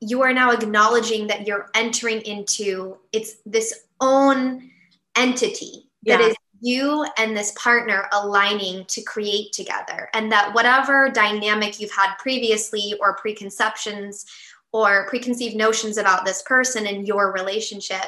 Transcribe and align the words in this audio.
you 0.00 0.22
are 0.22 0.32
now 0.32 0.50
acknowledging 0.50 1.26
that 1.26 1.46
you're 1.46 1.70
entering 1.74 2.20
into 2.22 2.98
it's 3.12 3.36
this 3.46 3.84
own 4.00 4.70
entity 5.16 5.88
that 6.04 6.20
yeah. 6.20 6.26
is 6.26 6.36
you 6.60 7.06
and 7.18 7.36
this 7.36 7.52
partner 7.52 8.08
aligning 8.12 8.84
to 8.86 9.02
create 9.02 9.52
together. 9.52 10.08
And 10.14 10.30
that 10.32 10.54
whatever 10.54 11.10
dynamic 11.10 11.80
you've 11.80 11.92
had 11.92 12.14
previously 12.18 12.94
or 13.00 13.16
preconceptions 13.16 14.24
or 14.72 15.06
preconceived 15.08 15.56
notions 15.56 15.98
about 15.98 16.24
this 16.24 16.42
person 16.42 16.86
and 16.86 17.06
your 17.06 17.32
relationship 17.32 18.04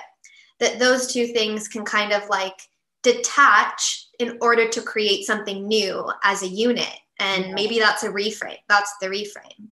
that 0.60 0.78
those 0.78 1.12
two 1.12 1.26
things 1.28 1.68
can 1.68 1.84
kind 1.84 2.12
of 2.12 2.28
like 2.28 2.60
detach 3.02 4.06
in 4.18 4.38
order 4.40 4.68
to 4.68 4.82
create 4.82 5.24
something 5.24 5.68
new 5.68 6.10
as 6.24 6.42
a 6.42 6.48
unit. 6.48 6.98
And 7.20 7.52
maybe 7.54 7.78
that's 7.78 8.04
a 8.04 8.10
reframe 8.10 8.58
that's 8.68 8.92
the 9.00 9.08
reframe 9.08 9.70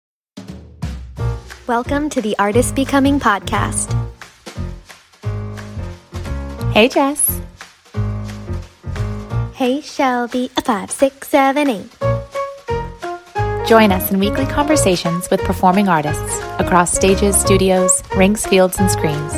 Welcome 1.67 2.11
to 2.11 2.21
the 2.21 2.37
Artist 2.37 2.75
Becoming 2.75 3.19
Podcast. 3.19 3.91
Hey, 6.73 6.87
Jess. 6.87 7.41
Hey, 9.55 9.81
Shelby. 9.81 10.51
A 10.57 10.61
five, 10.61 10.91
six, 10.91 11.27
seven, 11.27 11.67
eight. 11.67 11.89
Join 13.67 13.91
us 13.91 14.11
in 14.11 14.19
weekly 14.19 14.45
conversations 14.45 15.27
with 15.31 15.41
performing 15.41 15.89
artists 15.89 16.39
across 16.59 16.93
stages, 16.93 17.35
studios, 17.35 18.03
rinks, 18.15 18.45
fields, 18.45 18.77
and 18.77 18.91
screens. 18.91 19.33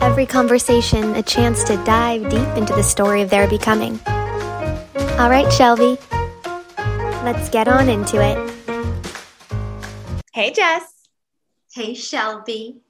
Every 0.00 0.24
conversation 0.24 1.14
a 1.16 1.22
chance 1.22 1.64
to 1.64 1.76
dive 1.84 2.30
deep 2.30 2.48
into 2.56 2.72
the 2.72 2.82
story 2.82 3.20
of 3.20 3.28
their 3.28 3.46
becoming. 3.46 4.00
All 5.18 5.28
right, 5.28 5.52
Shelby. 5.52 5.98
Let's 7.22 7.50
get 7.50 7.68
on 7.68 7.90
into 7.90 8.22
it. 8.24 8.59
Hey, 10.40 10.52
Jess. 10.52 11.06
Hey, 11.74 11.92
Shelby. 11.92 12.80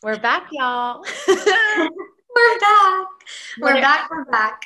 We're 0.00 0.20
back, 0.20 0.46
y'all. 0.52 1.04
we're 1.26 2.60
back. 2.60 3.06
We're 3.60 3.80
back. 3.80 4.08
We're 4.08 4.24
back. 4.26 4.62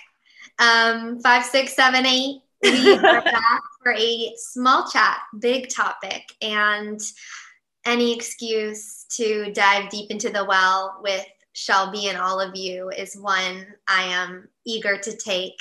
Um, 0.58 1.20
five, 1.20 1.46
six, 1.46 1.74
seven, 1.74 2.04
eight. 2.04 2.42
We 2.62 2.92
are 2.98 3.22
back 3.22 3.62
for 3.82 3.94
a 3.94 4.34
small 4.36 4.86
chat, 4.86 5.20
big 5.38 5.70
topic, 5.70 6.34
and 6.42 7.00
any 7.86 8.14
excuse 8.14 9.06
to 9.16 9.50
dive 9.54 9.88
deep 9.88 10.10
into 10.10 10.28
the 10.28 10.44
well 10.44 11.00
with 11.02 11.24
Shelby 11.54 12.08
and 12.08 12.18
all 12.18 12.42
of 12.42 12.54
you 12.54 12.90
is 12.90 13.16
one 13.16 13.68
I 13.88 14.02
am 14.02 14.50
eager 14.66 14.98
to 14.98 15.16
take. 15.16 15.56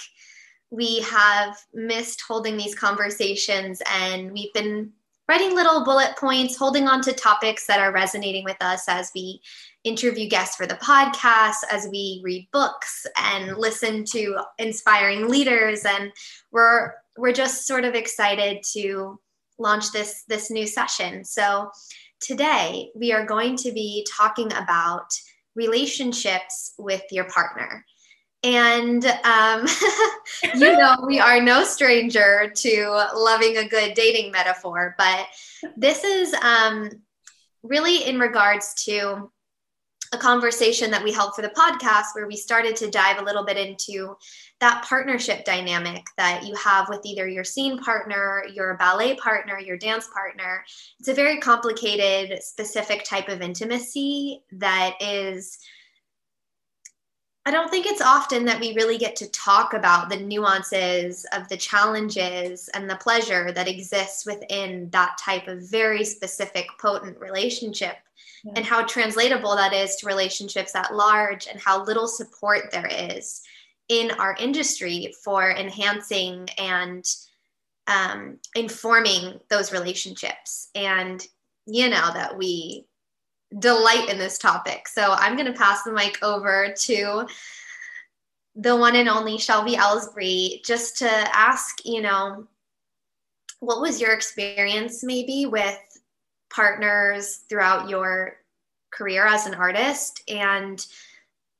We 0.69 0.99
have 1.03 1.55
missed 1.73 2.23
holding 2.27 2.57
these 2.57 2.75
conversations, 2.75 3.81
and 3.89 4.33
we've 4.33 4.51
been 4.51 4.91
writing 5.27 5.55
little 5.55 5.83
bullet 5.83 6.15
points, 6.17 6.57
holding 6.57 6.87
on 6.87 7.01
to 7.01 7.13
topics 7.13 7.65
that 7.67 7.79
are 7.79 7.91
resonating 7.91 8.43
with 8.43 8.57
us 8.61 8.85
as 8.87 9.11
we 9.15 9.41
interview 9.83 10.27
guests 10.27 10.55
for 10.55 10.65
the 10.65 10.75
podcast, 10.75 11.63
as 11.71 11.87
we 11.89 12.21
read 12.23 12.47
books 12.51 13.05
and 13.17 13.57
listen 13.57 14.03
to 14.05 14.37
inspiring 14.57 15.29
leaders. 15.29 15.83
And 15.85 16.11
we're 16.51 16.93
we're 17.17 17.33
just 17.33 17.67
sort 17.67 17.85
of 17.85 17.95
excited 17.95 18.63
to 18.73 19.19
launch 19.59 19.91
this 19.91 20.23
this 20.27 20.49
new 20.49 20.67
session. 20.67 21.23
So 21.23 21.69
today 22.19 22.89
we 22.95 23.11
are 23.13 23.25
going 23.25 23.55
to 23.57 23.71
be 23.71 24.05
talking 24.17 24.51
about 24.53 25.07
relationships 25.55 26.73
with 26.77 27.03
your 27.11 27.25
partner. 27.25 27.85
And, 28.43 29.05
um, 29.23 29.65
you 30.55 30.77
know, 30.77 30.97
we 31.07 31.19
are 31.19 31.41
no 31.41 31.63
stranger 31.63 32.51
to 32.55 33.07
loving 33.15 33.57
a 33.57 33.67
good 33.67 33.93
dating 33.93 34.31
metaphor, 34.31 34.95
but 34.97 35.27
this 35.77 36.03
is 36.03 36.33
um, 36.35 36.89
really 37.63 38.03
in 38.03 38.19
regards 38.19 38.73
to 38.85 39.31
a 40.13 40.17
conversation 40.17 40.91
that 40.91 41.03
we 41.03 41.11
held 41.11 41.33
for 41.33 41.41
the 41.41 41.49
podcast 41.49 42.13
where 42.13 42.27
we 42.27 42.35
started 42.35 42.75
to 42.75 42.89
dive 42.89 43.19
a 43.19 43.23
little 43.23 43.43
bit 43.43 43.57
into 43.57 44.15
that 44.59 44.85
partnership 44.87 45.43
dynamic 45.43 46.03
that 46.17 46.45
you 46.45 46.53
have 46.55 46.87
with 46.87 47.01
either 47.03 47.27
your 47.27 47.43
scene 47.43 47.79
partner, 47.79 48.45
your 48.53 48.77
ballet 48.77 49.15
partner, 49.15 49.59
your 49.59 49.77
dance 49.77 50.07
partner. 50.13 50.63
It's 50.99 51.09
a 51.09 51.13
very 51.13 51.39
complicated, 51.39 52.43
specific 52.43 53.03
type 53.03 53.27
of 53.27 53.41
intimacy 53.41 54.43
that 54.51 54.95
is 55.01 55.57
I 57.45 57.51
don't 57.51 57.69
think 57.69 57.85
it's 57.85 58.01
often 58.01 58.45
that 58.45 58.59
we 58.61 58.73
really 58.73 58.97
get 58.97 59.17
to 59.17 59.29
talk 59.31 59.73
about 59.73 60.09
the 60.09 60.15
nuances 60.15 61.25
of 61.33 61.47
the 61.49 61.57
challenges 61.57 62.69
and 62.73 62.89
the 62.89 62.95
pleasure 62.95 63.51
that 63.51 63.67
exists 63.67 64.25
within 64.25 64.89
that 64.91 65.17
type 65.17 65.49
of 65.49 65.69
very 65.69 66.05
specific, 66.05 66.67
potent 66.79 67.19
relationship, 67.19 67.97
yeah. 68.45 68.53
and 68.55 68.65
how 68.65 68.85
translatable 68.85 69.57
that 69.57 69.73
is 69.73 69.97
to 69.97 70.07
relationships 70.07 70.73
at 70.73 70.95
large, 70.95 71.47
and 71.47 71.59
how 71.59 71.83
little 71.83 72.07
support 72.07 72.71
there 72.71 72.87
is 72.87 73.41
in 73.89 74.11
our 74.11 74.37
industry 74.39 75.13
for 75.21 75.51
enhancing 75.51 76.47
and 76.57 77.13
um, 77.87 78.37
informing 78.55 79.37
those 79.49 79.73
relationships. 79.73 80.69
And 80.75 81.25
you 81.65 81.89
know 81.89 82.11
that 82.13 82.37
we 82.37 82.85
delight 83.59 84.09
in 84.09 84.17
this 84.17 84.37
topic. 84.37 84.87
So 84.87 85.13
I'm 85.13 85.35
going 85.35 85.51
to 85.51 85.57
pass 85.57 85.83
the 85.83 85.91
mic 85.91 86.17
over 86.21 86.73
to 86.75 87.27
the 88.55 88.75
one 88.75 88.95
and 88.95 89.09
only 89.09 89.37
Shelby 89.37 89.75
Elsbree 89.75 90.63
just 90.63 90.97
to 90.99 91.09
ask, 91.09 91.85
you 91.85 92.01
know, 92.01 92.47
what 93.59 93.81
was 93.81 94.01
your 94.01 94.13
experience 94.13 95.03
maybe 95.03 95.45
with 95.45 95.79
partners 96.53 97.41
throughout 97.49 97.89
your 97.89 98.37
career 98.91 99.25
as 99.25 99.47
an 99.47 99.55
artist? 99.55 100.21
And 100.27 100.85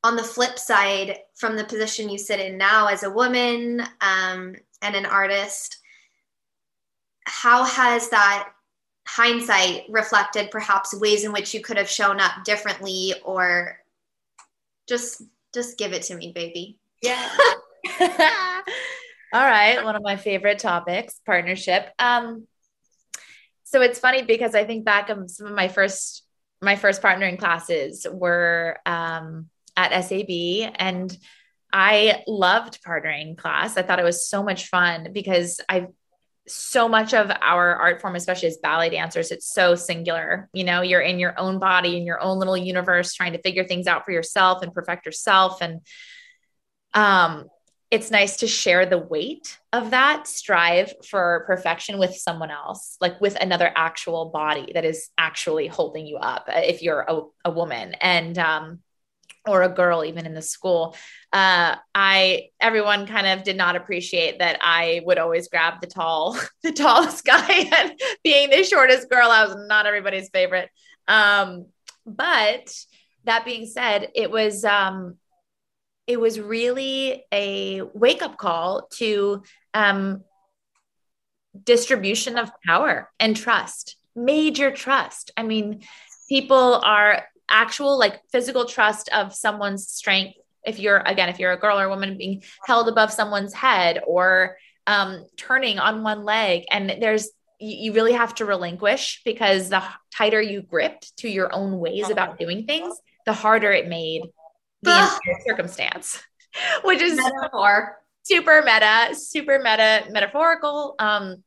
on 0.03 0.15
the 0.15 0.23
flip 0.23 0.59
side, 0.59 1.19
from 1.35 1.55
the 1.55 1.63
position 1.63 2.09
you 2.09 2.17
sit 2.17 2.39
in 2.39 2.57
now 2.57 2.87
as 2.87 3.03
a 3.03 3.09
woman 3.09 3.81
um, 4.01 4.55
and 4.81 4.95
an 4.95 5.05
artist, 5.05 5.77
how 7.25 7.63
has 7.63 8.09
that 8.09 8.49
hindsight 9.05 9.83
reflected 9.89 10.49
perhaps 10.51 10.93
ways 10.95 11.23
in 11.23 11.33
which 11.33 11.53
you 11.53 11.61
could 11.61 11.77
have 11.77 11.89
shown 11.89 12.19
up 12.19 12.31
differently 12.45 13.13
or 13.23 13.77
just 14.87 15.21
just 15.53 15.77
give 15.77 15.93
it 15.93 16.03
to 16.03 16.15
me 16.15 16.31
baby. 16.31 16.79
Yeah. 17.01 17.29
All 19.33 19.41
right. 19.41 19.83
One 19.83 19.95
of 19.95 20.03
my 20.03 20.15
favorite 20.15 20.59
topics 20.59 21.19
partnership. 21.25 21.89
Um 21.99 22.47
so 23.65 23.81
it's 23.81 23.97
funny 23.97 24.21
because 24.21 24.53
i 24.53 24.65
think 24.65 24.85
back 24.85 25.09
of 25.09 25.31
some 25.31 25.47
of 25.47 25.53
my 25.53 25.67
first 25.67 26.23
my 26.61 26.75
first 26.75 27.01
partnering 27.01 27.39
classes 27.39 28.05
were 28.11 28.77
um 28.85 29.49
at 29.75 30.03
sab 30.05 30.29
and 30.75 31.17
I 31.73 32.23
loved 32.27 32.83
partnering 32.83 33.35
class. 33.35 33.77
I 33.77 33.81
thought 33.81 33.97
it 33.97 34.05
was 34.05 34.29
so 34.29 34.43
much 34.43 34.67
fun 34.67 35.09
because 35.11 35.59
I 35.67 35.87
so 36.47 36.89
much 36.89 37.13
of 37.13 37.31
our 37.41 37.75
art 37.75 38.01
form, 38.01 38.15
especially 38.15 38.49
as 38.49 38.57
ballet 38.57 38.89
dancers, 38.89 39.31
it's 39.31 39.51
so 39.51 39.75
singular. 39.75 40.49
You 40.53 40.65
know, 40.65 40.81
you're 40.81 41.01
in 41.01 41.19
your 41.19 41.39
own 41.39 41.59
body, 41.59 41.97
in 41.97 42.05
your 42.05 42.21
own 42.21 42.39
little 42.39 42.57
universe, 42.57 43.13
trying 43.13 43.33
to 43.33 43.41
figure 43.41 43.63
things 43.63 43.87
out 43.87 44.05
for 44.05 44.11
yourself 44.11 44.61
and 44.61 44.73
perfect 44.73 45.05
yourself. 45.05 45.61
And 45.61 45.81
um, 46.93 47.45
it's 47.89 48.11
nice 48.11 48.37
to 48.37 48.47
share 48.47 48.85
the 48.85 48.97
weight 48.97 49.57
of 49.71 49.91
that 49.91 50.27
strive 50.27 50.93
for 51.07 51.43
perfection 51.47 51.97
with 51.97 52.15
someone 52.15 52.51
else, 52.51 52.97
like 52.99 53.21
with 53.21 53.35
another 53.35 53.71
actual 53.75 54.31
body 54.31 54.71
that 54.73 54.83
is 54.83 55.09
actually 55.17 55.67
holding 55.67 56.07
you 56.07 56.17
up 56.17 56.45
uh, 56.47 56.61
if 56.63 56.81
you're 56.81 57.05
a, 57.07 57.21
a 57.45 57.51
woman. 57.51 57.93
And 58.01 58.37
um, 58.37 58.79
or 59.45 59.63
a 59.63 59.69
girl 59.69 60.05
even 60.05 60.25
in 60.25 60.33
the 60.33 60.41
school 60.41 60.95
uh, 61.33 61.75
i 61.93 62.49
everyone 62.59 63.05
kind 63.05 63.27
of 63.27 63.43
did 63.43 63.57
not 63.57 63.75
appreciate 63.75 64.39
that 64.39 64.57
i 64.61 65.01
would 65.05 65.17
always 65.17 65.47
grab 65.47 65.81
the 65.81 65.87
tall 65.87 66.37
the 66.63 66.71
tallest 66.71 67.25
guy 67.25 67.69
and 67.77 67.99
being 68.23 68.49
the 68.49 68.63
shortest 68.63 69.09
girl 69.09 69.29
i 69.29 69.45
was 69.45 69.55
not 69.67 69.85
everybody's 69.85 70.29
favorite. 70.29 70.69
Um, 71.07 71.67
but 72.05 72.73
that 73.25 73.45
being 73.45 73.65
said 73.65 74.09
it 74.15 74.29
was 74.29 74.65
um, 74.65 75.17
it 76.07 76.19
was 76.19 76.39
really 76.39 77.23
a 77.31 77.81
wake 77.81 78.21
up 78.21 78.37
call 78.37 78.87
to 78.93 79.43
um, 79.73 80.23
distribution 81.63 82.37
of 82.37 82.51
power 82.65 83.09
and 83.19 83.35
trust 83.35 83.95
major 84.15 84.71
trust. 84.71 85.31
I 85.37 85.43
mean 85.43 85.81
people 86.29 86.75
are 86.83 87.23
actual 87.49 87.97
like 87.97 88.21
physical 88.31 88.65
trust 88.65 89.09
of 89.09 89.33
someone's 89.33 89.87
strength. 89.87 90.37
If 90.65 90.79
you're 90.79 90.99
again 90.99 91.29
if 91.29 91.39
you're 91.39 91.51
a 91.51 91.59
girl 91.59 91.79
or 91.79 91.85
a 91.85 91.89
woman 91.89 92.17
being 92.17 92.43
held 92.65 92.87
above 92.87 93.11
someone's 93.11 93.53
head 93.53 94.01
or 94.05 94.57
um, 94.87 95.25
turning 95.37 95.79
on 95.79 96.03
one 96.03 96.23
leg 96.23 96.63
and 96.69 96.97
there's 97.01 97.29
you, 97.59 97.93
really 97.93 98.13
have 98.13 98.35
to 98.35 98.45
relinquish 98.45 99.21
because 99.23 99.69
the 99.69 99.81
tighter 100.13 100.41
you 100.41 100.61
gripped 100.61 101.15
to 101.17 101.29
your 101.29 101.53
own 101.53 101.79
ways 101.79 102.09
about 102.09 102.37
doing 102.37 102.65
things 102.65 102.93
the 103.25 103.31
harder 103.31 103.71
it 103.71 103.87
made 103.87 104.23
the 104.81 105.19
circumstance 105.47 106.21
which 106.83 107.01
is 107.01 107.15
metaphor. 107.15 107.97
super 108.23 108.61
meta 108.63 109.15
super 109.15 109.59
meta 109.59 110.03
metaphorical. 110.09 110.95
Um 110.99 111.43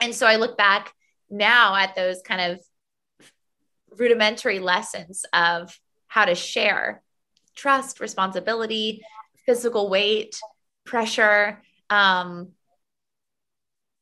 and 0.00 0.14
so 0.14 0.26
i 0.26 0.36
look 0.36 0.56
back 0.56 0.92
now 1.30 1.76
at 1.76 1.94
those 1.94 2.20
kind 2.22 2.52
of 2.52 2.60
rudimentary 3.98 4.58
lessons 4.58 5.24
of 5.32 5.78
how 6.06 6.24
to 6.24 6.34
share 6.34 7.02
trust, 7.54 8.00
responsibility, 8.00 9.02
physical 9.46 9.88
weight, 9.88 10.38
pressure. 10.84 11.62
Um, 11.90 12.52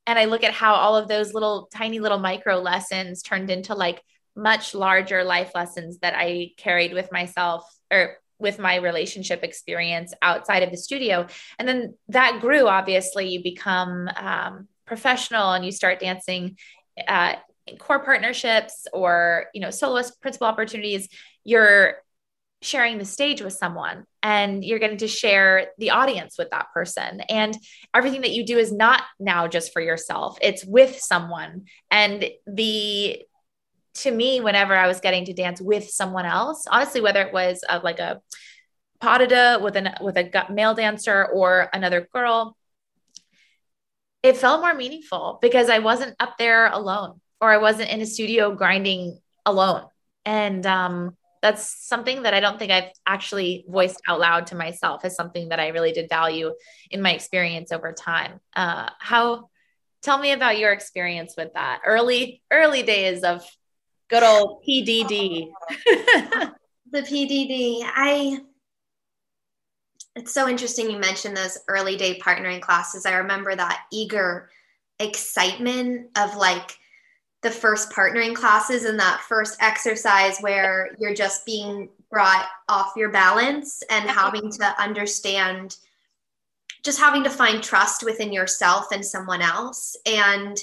and 0.06 0.18
I 0.18 0.24
look 0.24 0.44
at 0.44 0.52
how 0.52 0.74
all 0.74 0.96
of 0.96 1.08
those 1.08 1.34
little 1.34 1.68
tiny 1.72 2.00
little 2.00 2.18
micro 2.18 2.58
lessons 2.58 3.22
turned 3.22 3.50
into 3.50 3.74
like 3.74 4.02
much 4.34 4.74
larger 4.74 5.24
life 5.24 5.52
lessons 5.54 5.98
that 5.98 6.14
I 6.16 6.52
carried 6.56 6.92
with 6.92 7.12
myself 7.12 7.64
or 7.90 8.16
with 8.38 8.58
my 8.58 8.76
relationship 8.76 9.44
experience 9.44 10.12
outside 10.20 10.62
of 10.62 10.70
the 10.70 10.76
studio. 10.76 11.26
And 11.58 11.68
then 11.68 11.94
that 12.08 12.40
grew, 12.40 12.66
obviously, 12.66 13.28
you 13.28 13.42
become 13.42 14.08
um, 14.16 14.68
professional 14.86 15.52
and 15.52 15.64
you 15.64 15.70
start 15.70 16.00
dancing 16.00 16.56
uh, 17.06 17.34
core 17.78 18.04
partnerships 18.04 18.86
or, 18.92 19.46
you 19.54 19.60
know, 19.60 19.70
soloist 19.70 20.20
principal 20.20 20.46
opportunities. 20.46 21.08
You're 21.44 21.96
sharing 22.62 22.96
the 22.98 23.04
stage 23.04 23.42
with 23.42 23.52
someone 23.52 24.04
and 24.22 24.64
you're 24.64 24.78
getting 24.78 24.98
to 24.98 25.08
share 25.08 25.68
the 25.78 25.90
audience 25.90 26.36
with 26.38 26.50
that 26.50 26.66
person. 26.72 27.20
And 27.28 27.56
everything 27.92 28.20
that 28.20 28.30
you 28.30 28.46
do 28.46 28.56
is 28.56 28.72
not 28.72 29.02
now 29.18 29.48
just 29.48 29.72
for 29.72 29.82
yourself. 29.82 30.38
It's 30.40 30.64
with 30.64 30.98
someone. 31.00 31.64
And 31.90 32.24
the 32.46 33.22
to 33.94 34.10
me 34.10 34.40
whenever 34.40 34.74
i 34.74 34.86
was 34.86 35.00
getting 35.00 35.24
to 35.24 35.32
dance 35.32 35.60
with 35.60 35.90
someone 35.90 36.24
else 36.24 36.66
honestly 36.70 37.00
whether 37.00 37.20
it 37.20 37.32
was 37.32 37.62
like 37.82 37.98
a 37.98 38.20
pas 39.00 39.18
de 39.18 39.26
deux 39.26 39.62
with 39.62 39.76
an 39.76 39.90
with 40.00 40.16
a 40.16 40.46
male 40.50 40.74
dancer 40.74 41.26
or 41.26 41.68
another 41.72 42.08
girl 42.12 42.56
it 44.22 44.36
felt 44.36 44.60
more 44.60 44.74
meaningful 44.74 45.38
because 45.42 45.68
i 45.68 45.78
wasn't 45.78 46.14
up 46.20 46.38
there 46.38 46.68
alone 46.68 47.20
or 47.42 47.52
i 47.52 47.58
wasn't 47.58 47.90
in 47.90 48.00
a 48.00 48.06
studio 48.06 48.54
grinding 48.54 49.18
alone 49.44 49.84
and 50.24 50.64
um 50.66 51.14
that's 51.42 51.84
something 51.86 52.22
that 52.22 52.34
I 52.34 52.40
don't 52.40 52.58
think 52.58 52.70
I've 52.70 52.92
actually 53.04 53.64
voiced 53.68 54.00
out 54.08 54.20
loud 54.20 54.46
to 54.46 54.54
myself 54.54 55.04
as 55.04 55.16
something 55.16 55.48
that 55.48 55.58
I 55.58 55.68
really 55.68 55.90
did 55.90 56.08
value 56.08 56.54
in 56.90 57.02
my 57.02 57.12
experience 57.12 57.72
over 57.72 57.92
time. 57.92 58.38
Uh, 58.54 58.88
how, 59.00 59.50
tell 60.02 60.18
me 60.18 60.30
about 60.30 60.58
your 60.58 60.72
experience 60.72 61.34
with 61.36 61.52
that 61.54 61.80
early, 61.84 62.42
early 62.52 62.84
days 62.84 63.24
of 63.24 63.44
good 64.08 64.22
old 64.22 64.62
PDD. 64.66 65.48
the 66.92 67.02
PDD. 67.02 67.80
I, 67.82 68.38
it's 70.14 70.32
so 70.32 70.48
interesting 70.48 70.92
you 70.92 70.98
mentioned 70.98 71.36
those 71.36 71.58
early 71.66 71.96
day 71.96 72.20
partnering 72.20 72.60
classes. 72.60 73.04
I 73.04 73.14
remember 73.14 73.54
that 73.56 73.82
eager 73.90 74.48
excitement 75.00 76.10
of 76.16 76.36
like, 76.36 76.78
the 77.42 77.50
first 77.50 77.90
partnering 77.90 78.34
classes 78.34 78.84
and 78.84 78.98
that 78.98 79.20
first 79.20 79.56
exercise 79.60 80.38
where 80.40 80.94
you're 80.98 81.14
just 81.14 81.44
being 81.44 81.88
brought 82.10 82.46
off 82.68 82.92
your 82.96 83.10
balance 83.10 83.82
and 83.90 84.08
having 84.08 84.50
to 84.50 84.80
understand 84.80 85.76
just 86.84 86.98
having 86.98 87.22
to 87.24 87.30
find 87.30 87.62
trust 87.62 88.04
within 88.04 88.32
yourself 88.32 88.86
and 88.92 89.04
someone 89.04 89.40
else. 89.40 89.96
And 90.04 90.58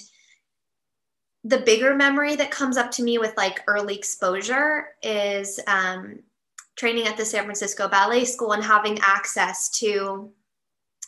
the 1.44 1.60
bigger 1.60 1.96
memory 1.96 2.36
that 2.36 2.52
comes 2.52 2.78
up 2.78 2.92
to 2.92 3.04
me 3.04 3.18
with 3.18 3.36
like 3.38 3.64
early 3.68 3.96
exposure 3.96 4.88
is 5.02 5.60
um, 5.68 6.20
training 6.76 7.08
at 7.08 7.18
the 7.18 7.26
san 7.26 7.44
francisco 7.44 7.88
ballet 7.88 8.26
school 8.26 8.52
and 8.52 8.64
having 8.64 9.00
access 9.02 9.70
to 9.70 10.30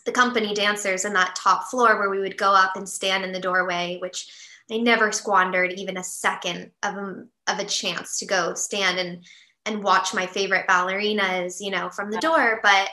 the 0.05 0.11
company 0.11 0.53
dancers 0.53 1.05
in 1.05 1.13
that 1.13 1.35
top 1.35 1.65
floor 1.69 1.97
where 1.99 2.09
we 2.09 2.19
would 2.19 2.37
go 2.37 2.51
up 2.53 2.75
and 2.75 2.87
stand 2.87 3.23
in 3.23 3.31
the 3.31 3.39
doorway 3.39 3.97
which 4.01 4.31
I 4.71 4.77
never 4.77 5.11
squandered 5.11 5.73
even 5.73 5.97
a 5.97 6.03
second 6.03 6.71
of 6.83 6.95
a, 6.95 7.25
of 7.47 7.59
a 7.59 7.65
chance 7.65 8.19
to 8.19 8.25
go 8.25 8.53
stand 8.53 8.99
and 8.99 9.25
and 9.65 9.83
watch 9.83 10.13
my 10.13 10.25
favorite 10.25 10.67
ballerinas, 10.67 11.57
you 11.59 11.69
know, 11.69 11.89
from 11.89 12.09
the 12.09 12.17
door. 12.17 12.59
But 12.63 12.89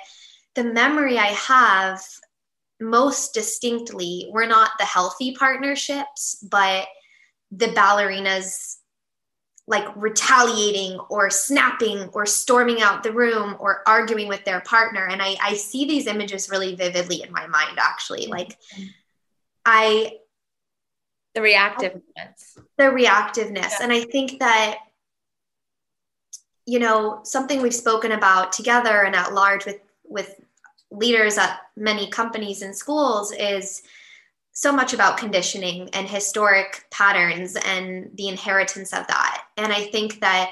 the 0.55 0.65
memory 0.65 1.19
I 1.19 1.29
have 1.29 2.03
most 2.81 3.33
distinctly 3.33 4.29
were 4.31 4.47
not 4.47 4.73
the 4.79 4.85
healthy 4.85 5.35
partnerships, 5.35 6.45
but 6.51 6.87
the 7.51 7.69
ballerinas 7.69 8.77
like 9.67 9.87
retaliating 9.97 10.99
or 11.11 11.31
snapping 11.31 12.09
or 12.15 12.25
storming 12.25 12.81
out 12.81 13.03
the 13.03 13.13
room 13.13 13.57
or 13.61 13.83
arguing 13.87 14.27
with 14.27 14.45
their 14.45 14.61
partner. 14.61 15.07
And 15.07 15.21
I, 15.23 15.37
I 15.43 15.55
see 15.55 15.87
these 15.87 16.07
images 16.07 16.51
really 16.51 16.75
vividly 16.75 17.23
in 17.23 17.31
my 17.33 17.47
mind, 17.47 17.79
actually. 17.79 18.23
Mm-hmm. 18.23 18.33
Like, 18.33 18.59
I 19.65 20.13
the 21.41 21.49
reactiveness 21.49 22.59
the 22.77 22.85
reactiveness. 22.85 23.71
Yeah. 23.71 23.79
and 23.83 23.93
i 23.93 24.03
think 24.03 24.39
that 24.41 24.79
you 26.67 26.79
know 26.79 27.21
something 27.25 27.63
we've 27.63 27.75
spoken 27.75 28.13
about 28.13 28.53
together 28.53 29.03
and 29.03 29.15
at 29.15 29.33
large 29.33 29.65
with 29.65 29.81
with 30.05 30.35
leaders 30.91 31.37
at 31.39 31.61
many 31.77 32.09
companies 32.09 32.63
and 32.63 32.75
schools 32.75 33.33
is 33.33 33.83
so 34.53 34.73
much 34.73 34.93
about 34.93 35.19
conditioning 35.19 35.89
and 35.93 36.09
historic 36.09 36.87
patterns 36.91 37.57
and 37.65 38.11
the 38.15 38.27
inheritance 38.27 38.93
of 38.93 39.07
that. 39.07 39.45
And 39.57 39.73
i 39.73 39.85
think 39.85 40.21
that 40.21 40.51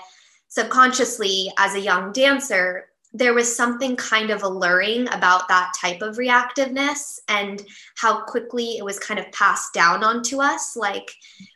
subconsciously 0.49 1.53
as 1.59 1.75
a 1.75 1.81
young 1.81 2.12
dancer 2.12 2.87
there 3.16 3.32
was 3.32 3.54
something 3.54 3.96
kind 3.96 4.28
of 4.28 4.42
alluring 4.42 5.08
about 5.08 5.48
that 5.48 5.72
type 5.80 6.02
of 6.02 6.16
reactiveness 6.16 7.18
and 7.28 7.64
how 7.96 8.20
quickly 8.24 8.76
it 8.76 8.84
was 8.84 8.98
kind 8.98 9.18
of 9.18 9.32
passed 9.32 9.72
down 9.72 10.04
onto 10.04 10.42
us. 10.42 10.76
Like 10.76 11.10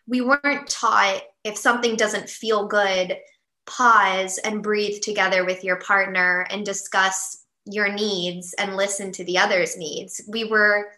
we 0.06 0.22
weren't 0.22 0.68
taught 0.68 1.22
if 1.44 1.58
something 1.58 1.96
doesn't 1.96 2.30
feel 2.30 2.66
good, 2.66 3.18
pause 3.66 4.38
and 4.38 4.62
breathe 4.62 5.02
together 5.02 5.44
with 5.44 5.62
your 5.62 5.76
partner 5.76 6.46
and 6.48 6.64
discuss 6.64 7.44
your 7.66 7.92
needs 7.92 8.54
and 8.54 8.74
listen 8.74 9.12
to 9.12 9.24
the 9.24 9.36
other's 9.36 9.76
needs. 9.76 10.22
We 10.26 10.44
were 10.44 10.92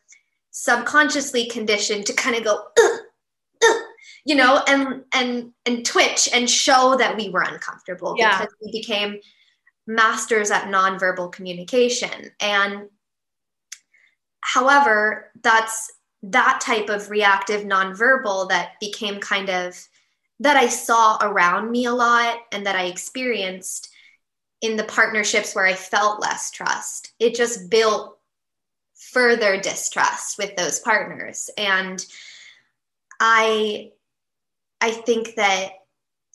subconsciously 0.53 1.47
conditioned 1.47 2.07
to 2.07 2.13
kind 2.13 2.37
of 2.37 2.45
go, 2.45 2.65
Ugh! 2.81 3.01
you 4.25 4.37
know 4.37 4.63
and 4.69 5.03
and 5.13 5.53
and 5.67 5.85
twitch 5.85 6.29
and 6.33 6.49
show 6.49 6.95
that 6.97 7.17
we 7.17 7.31
were 7.31 7.43
uncomfortable 7.43 8.15
yeah. 8.17 8.39
because 8.39 8.55
we 8.65 8.71
became 8.71 9.19
masters 9.87 10.51
at 10.51 10.69
nonverbal 10.69 11.33
communication. 11.33 12.31
And 12.41 12.89
however, 14.41 15.31
that's 15.43 15.93
that 16.23 16.61
type 16.61 16.89
of 16.89 17.11
reactive 17.11 17.63
nonverbal 17.63 18.49
that 18.49 18.79
became 18.81 19.19
kind 19.19 19.49
of 19.49 19.77
that 20.41 20.57
I 20.57 20.69
saw 20.69 21.19
around 21.21 21.71
me 21.71 21.87
a 21.87 21.93
lot 21.93 22.39
and 22.53 22.67
that 22.67 22.77
I 22.77 22.85
experienced 22.85 23.91
in 24.61 24.77
the 24.77 24.85
partnerships 24.85 25.55
where 25.55 25.67
I 25.67 25.75
felt 25.75 26.21
less 26.21 26.51
trust. 26.51 27.13
It 27.19 27.35
just 27.35 27.71
built 27.71 28.19
further 28.95 29.61
distrust 29.61 30.39
with 30.39 30.57
those 30.57 30.79
partners. 30.81 31.51
And 31.59 32.05
I 33.21 33.91
I 34.81 34.91
think 34.91 35.37
that 35.37 35.71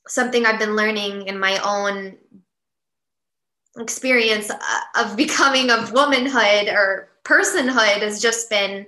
something 0.07 0.45
I've 0.45 0.59
been 0.59 0.75
learning 0.75 1.27
in 1.27 1.37
my 1.37 1.59
own 1.59 2.17
experience 3.79 4.49
uh, 4.49 4.57
of 4.95 5.15
becoming 5.15 5.69
of 5.69 5.91
womanhood 5.91 6.67
or 6.69 7.09
personhood 7.23 8.01
has 8.01 8.21
just 8.21 8.49
been 8.49 8.87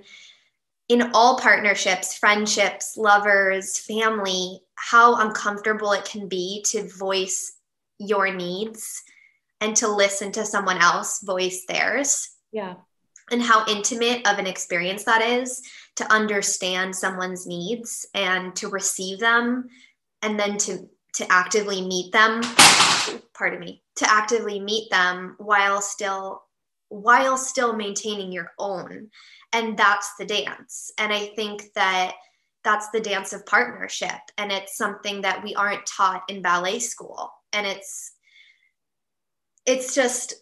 in 0.88 1.10
all 1.14 1.38
partnerships, 1.38 2.18
friendships, 2.18 2.96
lovers, 2.96 3.78
family, 3.78 4.60
how 4.74 5.16
uncomfortable 5.26 5.92
it 5.92 6.04
can 6.04 6.26
be 6.26 6.64
to 6.68 6.88
voice 6.88 7.52
your 7.98 8.34
needs 8.34 9.02
and 9.60 9.76
to 9.76 9.86
listen 9.86 10.32
to 10.32 10.44
someone 10.44 10.78
else 10.78 11.20
voice 11.22 11.64
theirs. 11.68 12.30
Yeah. 12.50 12.74
And 13.30 13.40
how 13.40 13.64
intimate 13.66 14.26
of 14.26 14.38
an 14.38 14.48
experience 14.48 15.04
that 15.04 15.22
is 15.22 15.62
to 15.96 16.12
understand 16.12 16.96
someone's 16.96 17.46
needs 17.46 18.06
and 18.14 18.56
to 18.56 18.68
receive 18.68 19.20
them 19.20 19.68
and 20.22 20.40
then 20.40 20.58
to 20.58 20.88
to 21.14 21.30
actively 21.30 21.82
meet 21.82 22.12
them 22.12 22.42
pardon 23.40 23.58
me 23.58 23.82
to 23.96 24.10
actively 24.10 24.60
meet 24.60 24.90
them 24.90 25.34
while 25.38 25.80
still 25.80 26.42
while 26.90 27.38
still 27.38 27.74
maintaining 27.74 28.32
your 28.32 28.50
own. 28.58 29.08
And 29.52 29.78
that's 29.78 30.12
the 30.18 30.26
dance. 30.26 30.92
And 30.98 31.12
i 31.12 31.26
think 31.36 31.72
that 31.74 32.12
that's 32.62 32.90
the 32.90 33.00
dance 33.00 33.32
of 33.32 33.46
partnership. 33.46 34.20
And 34.36 34.52
it's 34.52 34.76
something 34.76 35.22
that 35.22 35.42
we 35.42 35.54
aren't 35.54 35.86
taught 35.86 36.22
in 36.28 36.42
ballet 36.42 36.78
school. 36.80 37.32
And 37.54 37.66
it's 37.66 38.12
it's 39.66 39.94
just 39.94 40.34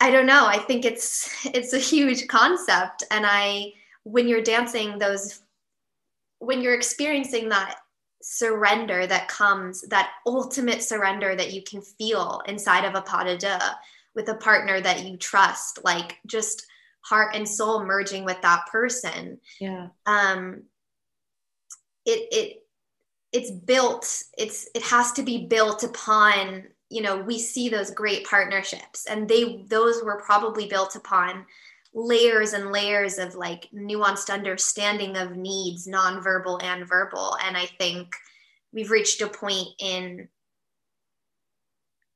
i 0.00 0.10
don't 0.10 0.26
know. 0.26 0.46
I 0.46 0.58
think 0.58 0.84
it's 0.84 1.30
it's 1.46 1.72
a 1.72 1.78
huge 1.78 2.28
concept. 2.28 3.04
And 3.10 3.24
i 3.26 3.72
when 4.04 4.28
you're 4.28 4.42
dancing 4.42 4.98
those 4.98 5.40
when 6.38 6.60
you're 6.60 6.74
experiencing 6.74 7.48
that 7.48 7.76
surrender 8.22 9.06
that 9.06 9.28
comes, 9.28 9.82
that 9.82 10.12
ultimate 10.26 10.82
surrender 10.82 11.34
that 11.34 11.52
you 11.52 11.62
can 11.62 11.82
feel 11.82 12.42
inside 12.46 12.84
of 12.84 12.94
a 12.94 13.02
pas 13.02 13.24
de 13.24 13.36
deux 13.36 13.58
with 14.14 14.28
a 14.28 14.34
partner 14.34 14.80
that 14.80 15.04
you 15.04 15.16
trust, 15.16 15.80
like 15.84 16.18
just 16.26 16.66
heart 17.00 17.34
and 17.34 17.48
soul 17.48 17.84
merging 17.84 18.24
with 18.24 18.40
that 18.42 18.66
person. 18.70 19.40
Yeah. 19.60 19.88
Um, 20.06 20.62
it, 22.04 22.28
it, 22.32 22.62
it's 23.32 23.50
built 23.50 24.22
it's 24.36 24.68
it 24.74 24.82
has 24.82 25.12
to 25.12 25.22
be 25.22 25.46
built 25.46 25.82
upon 25.82 26.64
you 26.90 27.00
know 27.00 27.16
we 27.16 27.38
see 27.38 27.68
those 27.68 27.90
great 27.90 28.26
partnerships 28.26 29.06
and 29.06 29.28
they 29.28 29.64
those 29.68 30.02
were 30.02 30.20
probably 30.20 30.68
built 30.68 30.96
upon 30.96 31.46
layers 31.94 32.52
and 32.52 32.72
layers 32.72 33.18
of 33.18 33.34
like 33.34 33.68
nuanced 33.74 34.32
understanding 34.32 35.16
of 35.16 35.36
needs 35.36 35.86
nonverbal 35.86 36.62
and 36.62 36.88
verbal. 36.88 37.36
And 37.44 37.56
i 37.56 37.66
think 37.66 38.14
we've 38.72 38.90
reached 38.90 39.20
a 39.20 39.28
point 39.28 39.68
in 39.78 40.28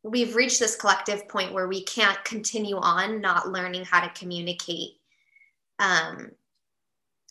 we've 0.02 0.36
reached 0.36 0.60
this 0.60 0.76
collective 0.76 1.28
point 1.28 1.52
where 1.52 1.66
we 1.66 1.82
can't 1.82 2.24
continue 2.24 2.76
on 2.76 3.20
not 3.20 3.48
learning 3.48 3.84
how 3.84 4.00
to 4.00 4.18
communicate 4.18 4.90
um, 5.80 6.30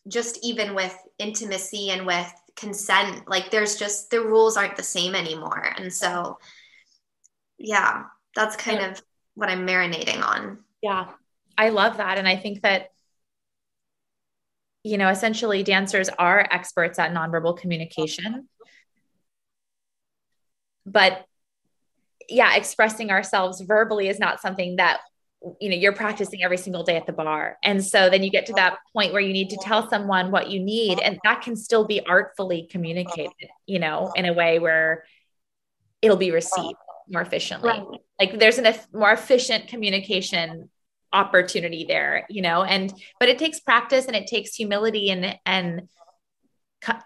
just 0.08 0.40
even 0.44 0.76
with 0.76 0.96
intimacy 1.18 1.90
and 1.90 2.06
with 2.06 2.32
consent. 2.56 3.28
Like 3.30 3.50
there's 3.50 3.78
just 3.78 4.10
the 4.12 4.22
rules 4.22 4.58
aren't 4.58 4.76
the 4.76 4.84
same 4.84 5.16
anymore. 5.16 5.74
And 5.78 5.92
so 5.92 6.38
yeah 7.58 8.04
that's 8.36 8.58
kind 8.58 8.82
yeah. 8.82 8.92
of 8.92 9.02
what 9.34 9.50
i'm 9.50 9.66
marinating 9.66 10.22
on. 10.22 10.60
Yeah 10.82 11.08
i 11.58 11.70
love 11.70 11.98
that. 11.98 12.18
And 12.18 12.28
i 12.28 12.36
think 12.36 12.62
that 12.62 12.90
you 14.84 14.98
know 14.98 15.10
essentially 15.10 15.64
dancers 15.64 16.10
are 16.10 16.48
experts 16.52 17.00
at 17.00 17.14
nonverbal 17.14 17.58
communication. 17.58 18.48
But 20.86 21.26
yeah 22.30 22.56
expressing 22.56 23.12
ourselves 23.12 23.62
verbally 23.62 24.08
is 24.08 24.20
not 24.20 24.42
something 24.42 24.78
that 24.78 25.00
you 25.60 25.70
know 25.70 25.76
you're 25.76 25.94
practicing 25.94 26.44
every 26.44 26.58
single 26.58 26.84
day 26.84 26.96
at 26.98 27.06
the 27.06 27.14
barre. 27.14 27.58
And 27.64 27.84
so 27.84 28.10
then 28.10 28.24
you 28.24 28.32
get 28.32 28.48
to 28.48 28.54
that 28.54 28.78
point 28.94 29.14
where 29.14 29.22
you 29.22 29.34
need 29.34 29.50
to 29.50 29.58
tell 29.62 29.90
someone 29.90 30.32
what 30.32 30.50
you 30.50 30.60
need 30.60 31.00
and 31.00 31.20
that 31.24 31.42
can 31.42 31.56
still 31.56 31.86
be 31.86 32.06
artfully 32.06 32.68
communicated 32.70 33.50
you 33.66 33.80
know 33.80 34.12
in 34.16 34.26
a 34.26 34.34
way 34.34 34.60
where 34.60 35.04
it'll 36.02 36.18
be 36.18 36.32
received 36.32 36.78
more 37.10 37.22
efficiently. 37.22 37.70
Right. 37.70 38.02
like 38.20 38.40
there's 38.40 38.58
an 38.58 38.74
more 38.94 39.12
efficient 39.12 39.68
communication 39.68 40.70
opportunity 41.16 41.86
there 41.88 42.26
you 42.30 42.42
know 42.42 42.64
and 42.64 42.94
but 43.20 43.30
it 43.30 43.40
takes 43.40 43.60
practice 43.60 44.06
and 44.06 44.16
it 44.16 44.28
takes 44.28 44.54
humility 44.54 45.10
and 45.10 45.38
and 45.46 45.88
co- 46.82 47.00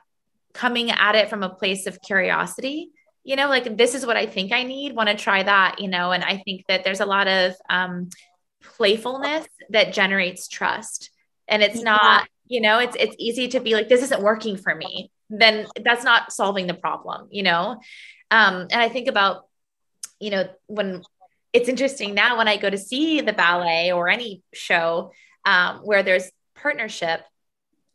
coming 0.53 0.91
at 0.91 1.15
it 1.15 1.29
from 1.29 1.43
a 1.43 1.49
place 1.49 1.85
of 1.85 2.01
curiosity. 2.01 2.91
You 3.23 3.35
know 3.35 3.47
like 3.47 3.77
this 3.77 3.93
is 3.93 4.05
what 4.05 4.17
i 4.17 4.25
think 4.25 4.51
i 4.51 4.63
need 4.63 4.95
want 4.95 5.09
to 5.09 5.15
try 5.15 5.43
that 5.43 5.79
you 5.79 5.87
know 5.87 6.11
and 6.11 6.23
i 6.23 6.37
think 6.37 6.65
that 6.67 6.83
there's 6.83 7.01
a 7.01 7.05
lot 7.05 7.27
of 7.27 7.53
um, 7.69 8.09
playfulness 8.63 9.45
that 9.69 9.93
generates 9.93 10.47
trust. 10.47 11.11
And 11.47 11.61
it's 11.61 11.81
not 11.81 12.27
you 12.47 12.61
know 12.61 12.79
it's 12.79 12.95
it's 12.99 13.15
easy 13.19 13.47
to 13.49 13.59
be 13.59 13.73
like 13.73 13.89
this 13.89 14.03
isn't 14.03 14.21
working 14.21 14.57
for 14.57 14.73
me. 14.73 15.11
Then 15.29 15.67
that's 15.83 16.03
not 16.03 16.31
solving 16.31 16.67
the 16.67 16.73
problem 16.73 17.27
you 17.31 17.43
know? 17.43 17.79
Um 18.31 18.67
and 18.71 18.81
i 18.81 18.89
think 18.89 19.07
about 19.07 19.45
you 20.19 20.31
know 20.31 20.49
when 20.67 21.03
it's 21.53 21.69
interesting 21.69 22.13
now 22.13 22.37
when 22.37 22.47
i 22.47 22.57
go 22.57 22.69
to 22.69 22.77
see 22.77 23.21
the 23.21 23.33
ballet 23.33 23.91
or 23.91 24.09
any 24.09 24.41
show 24.53 25.11
um, 25.45 25.79
where 25.83 26.03
there's 26.03 26.29
partnership 26.55 27.21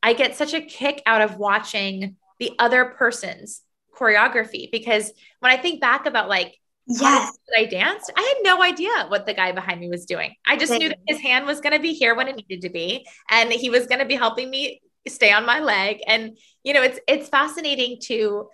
i 0.03 0.13
get 0.13 0.37
such 0.37 0.55
a 0.55 0.61
kick 0.61 1.03
out 1.07 1.21
of 1.21 1.37
watching 1.37 2.17
the 2.39 2.53
other 2.59 2.85
person's 2.85 3.63
choreography. 3.95 4.71
Because 4.71 5.13
when 5.41 5.53
I 5.53 5.57
think 5.57 5.81
back 5.81 6.07
about 6.07 6.29
like 6.29 6.59
yes. 6.87 7.37
I 7.57 7.65
danced, 7.65 8.13
I 8.17 8.21
had 8.21 8.43
no 8.43 8.63
idea 8.63 9.07
what 9.09 9.27
the 9.27 9.35
guy 9.35 9.53
behind 9.53 9.81
me 9.81 9.89
was 9.89 10.05
doing. 10.05 10.35
I 10.47 10.57
just 10.57 10.73
knew 10.73 10.89
that 10.89 10.99
his 11.07 11.21
hand 11.21 11.47
was 11.47 11.61
going 11.61 11.73
to 11.73 11.81
be 11.81 11.95
here 11.95 12.15
when 12.15 12.29
it 12.29 12.37
needed 12.37 12.63
to 12.63 12.71
be 12.71 13.07
and 13.31 13.53
he 13.53 13.71
was 13.71 13.87
going 13.87 14.01
to 14.01 14.05
be 14.05 14.17
helping 14.17 14.51
me 14.51 14.83
stay 15.07 15.33
on 15.33 15.47
my 15.47 15.61
leg. 15.61 16.01
And 16.07 16.37
you 16.63 16.73
know 16.75 16.83
it's 16.83 16.99
it's 17.07 17.29
fascinating 17.29 17.99
to 18.05 18.49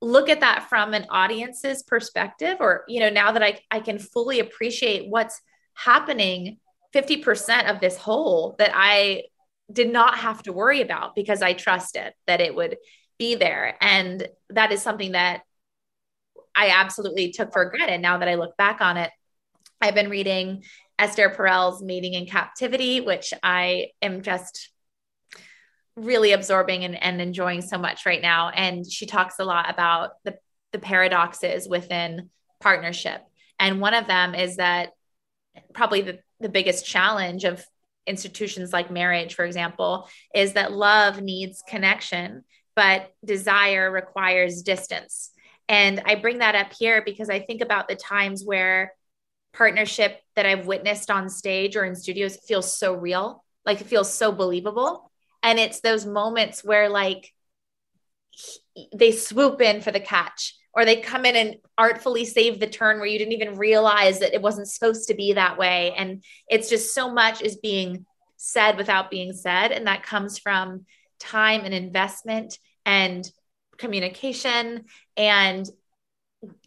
look 0.00 0.28
at 0.28 0.40
that 0.40 0.68
from 0.68 0.94
an 0.94 1.06
audience's 1.10 1.82
perspective 1.82 2.56
or 2.60 2.84
you 2.88 3.00
know 3.00 3.10
now 3.10 3.32
that 3.32 3.42
I 3.42 3.60
I 3.70 3.80
can 3.80 3.98
fully 3.98 4.40
appreciate 4.40 5.08
what's 5.08 5.40
happening 5.74 6.58
50% 6.94 7.70
of 7.70 7.80
this 7.80 7.96
whole 7.96 8.56
that 8.58 8.72
I 8.74 9.24
did 9.72 9.92
not 9.92 10.18
have 10.18 10.42
to 10.44 10.52
worry 10.52 10.80
about 10.80 11.14
because 11.14 11.42
I 11.42 11.52
trusted 11.52 12.12
that 12.26 12.40
it 12.40 12.54
would 12.54 12.76
be 13.18 13.36
there. 13.36 13.76
And 13.80 14.26
that 14.50 14.72
is 14.72 14.82
something 14.82 15.12
that 15.12 15.42
I 16.56 16.70
absolutely 16.70 17.30
took 17.30 17.52
for 17.52 17.66
granted 17.66 18.00
now 18.00 18.18
that 18.18 18.28
I 18.28 18.34
look 18.34 18.56
back 18.56 18.80
on 18.80 18.96
it. 18.96 19.10
I've 19.80 19.94
been 19.94 20.10
reading 20.10 20.64
Esther 20.98 21.30
Perel's 21.30 21.82
Mating 21.82 22.14
in 22.14 22.26
Captivity, 22.26 23.00
which 23.00 23.32
I 23.42 23.88
am 24.02 24.22
just 24.22 24.70
really 25.96 26.32
absorbing 26.32 26.84
and, 26.84 27.00
and 27.00 27.20
enjoying 27.20 27.62
so 27.62 27.78
much 27.78 28.06
right 28.06 28.22
now. 28.22 28.50
And 28.50 28.90
she 28.90 29.06
talks 29.06 29.38
a 29.38 29.44
lot 29.44 29.70
about 29.70 30.12
the, 30.24 30.36
the 30.72 30.78
paradoxes 30.78 31.68
within 31.68 32.30
partnership. 32.60 33.22
And 33.58 33.80
one 33.80 33.94
of 33.94 34.06
them 34.06 34.34
is 34.34 34.56
that 34.56 34.90
probably 35.74 36.02
the, 36.02 36.18
the 36.40 36.48
biggest 36.48 36.86
challenge 36.86 37.44
of 37.44 37.64
institutions 38.06 38.72
like 38.72 38.90
marriage, 38.90 39.34
for 39.34 39.44
example, 39.44 40.08
is 40.34 40.54
that 40.54 40.72
love 40.72 41.20
needs 41.20 41.62
connection 41.68 42.44
but 42.80 43.12
desire 43.24 43.90
requires 43.90 44.62
distance. 44.62 45.32
And 45.68 46.00
I 46.06 46.14
bring 46.14 46.38
that 46.38 46.54
up 46.54 46.72
here 46.72 47.02
because 47.04 47.28
I 47.28 47.40
think 47.40 47.60
about 47.60 47.88
the 47.88 47.94
times 47.94 48.42
where 48.42 48.94
partnership 49.52 50.18
that 50.34 50.46
I've 50.46 50.66
witnessed 50.66 51.10
on 51.10 51.28
stage 51.28 51.76
or 51.76 51.84
in 51.84 51.94
studios 51.94 52.36
feels 52.36 52.76
so 52.76 52.94
real, 52.94 53.44
like 53.66 53.80
it 53.80 53.86
feels 53.86 54.12
so 54.12 54.32
believable. 54.32 55.09
And 55.42 55.58
it's 55.58 55.80
those 55.80 56.06
moments 56.06 56.62
where 56.64 56.88
like 56.88 57.32
they 58.94 59.12
swoop 59.12 59.60
in 59.60 59.80
for 59.80 59.90
the 59.90 60.00
catch 60.00 60.54
or 60.72 60.84
they 60.84 60.96
come 60.96 61.24
in 61.24 61.36
and 61.36 61.56
artfully 61.76 62.24
save 62.24 62.60
the 62.60 62.66
turn 62.66 62.98
where 62.98 63.06
you 63.06 63.18
didn't 63.18 63.32
even 63.32 63.58
realize 63.58 64.20
that 64.20 64.34
it 64.34 64.42
wasn't 64.42 64.68
supposed 64.68 65.08
to 65.08 65.14
be 65.14 65.32
that 65.32 65.58
way. 65.58 65.92
And 65.96 66.22
it's 66.48 66.68
just 66.68 66.94
so 66.94 67.12
much 67.12 67.42
is 67.42 67.56
being 67.56 68.06
said 68.36 68.76
without 68.76 69.10
being 69.10 69.32
said. 69.32 69.72
And 69.72 69.86
that 69.86 70.04
comes 70.04 70.38
from 70.38 70.86
time 71.18 71.64
and 71.64 71.74
investment 71.74 72.58
and 72.86 73.30
communication 73.78 74.84
and 75.16 75.68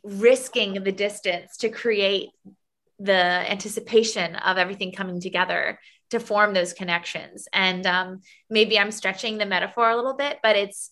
risking 0.03 0.83
the 0.83 0.91
distance 0.91 1.57
to 1.57 1.69
create 1.69 2.29
the 2.99 3.13
anticipation 3.13 4.35
of 4.35 4.57
everything 4.57 4.91
coming 4.91 5.19
together 5.19 5.79
to 6.13 6.19
form 6.19 6.53
those 6.53 6.73
connections. 6.73 7.47
And 7.53 7.85
um, 7.85 8.21
maybe 8.49 8.79
I'm 8.79 8.91
stretching 8.91 9.37
the 9.37 9.45
metaphor 9.45 9.89
a 9.89 9.95
little 9.95 10.15
bit, 10.15 10.39
but 10.41 10.55
it's, 10.55 10.89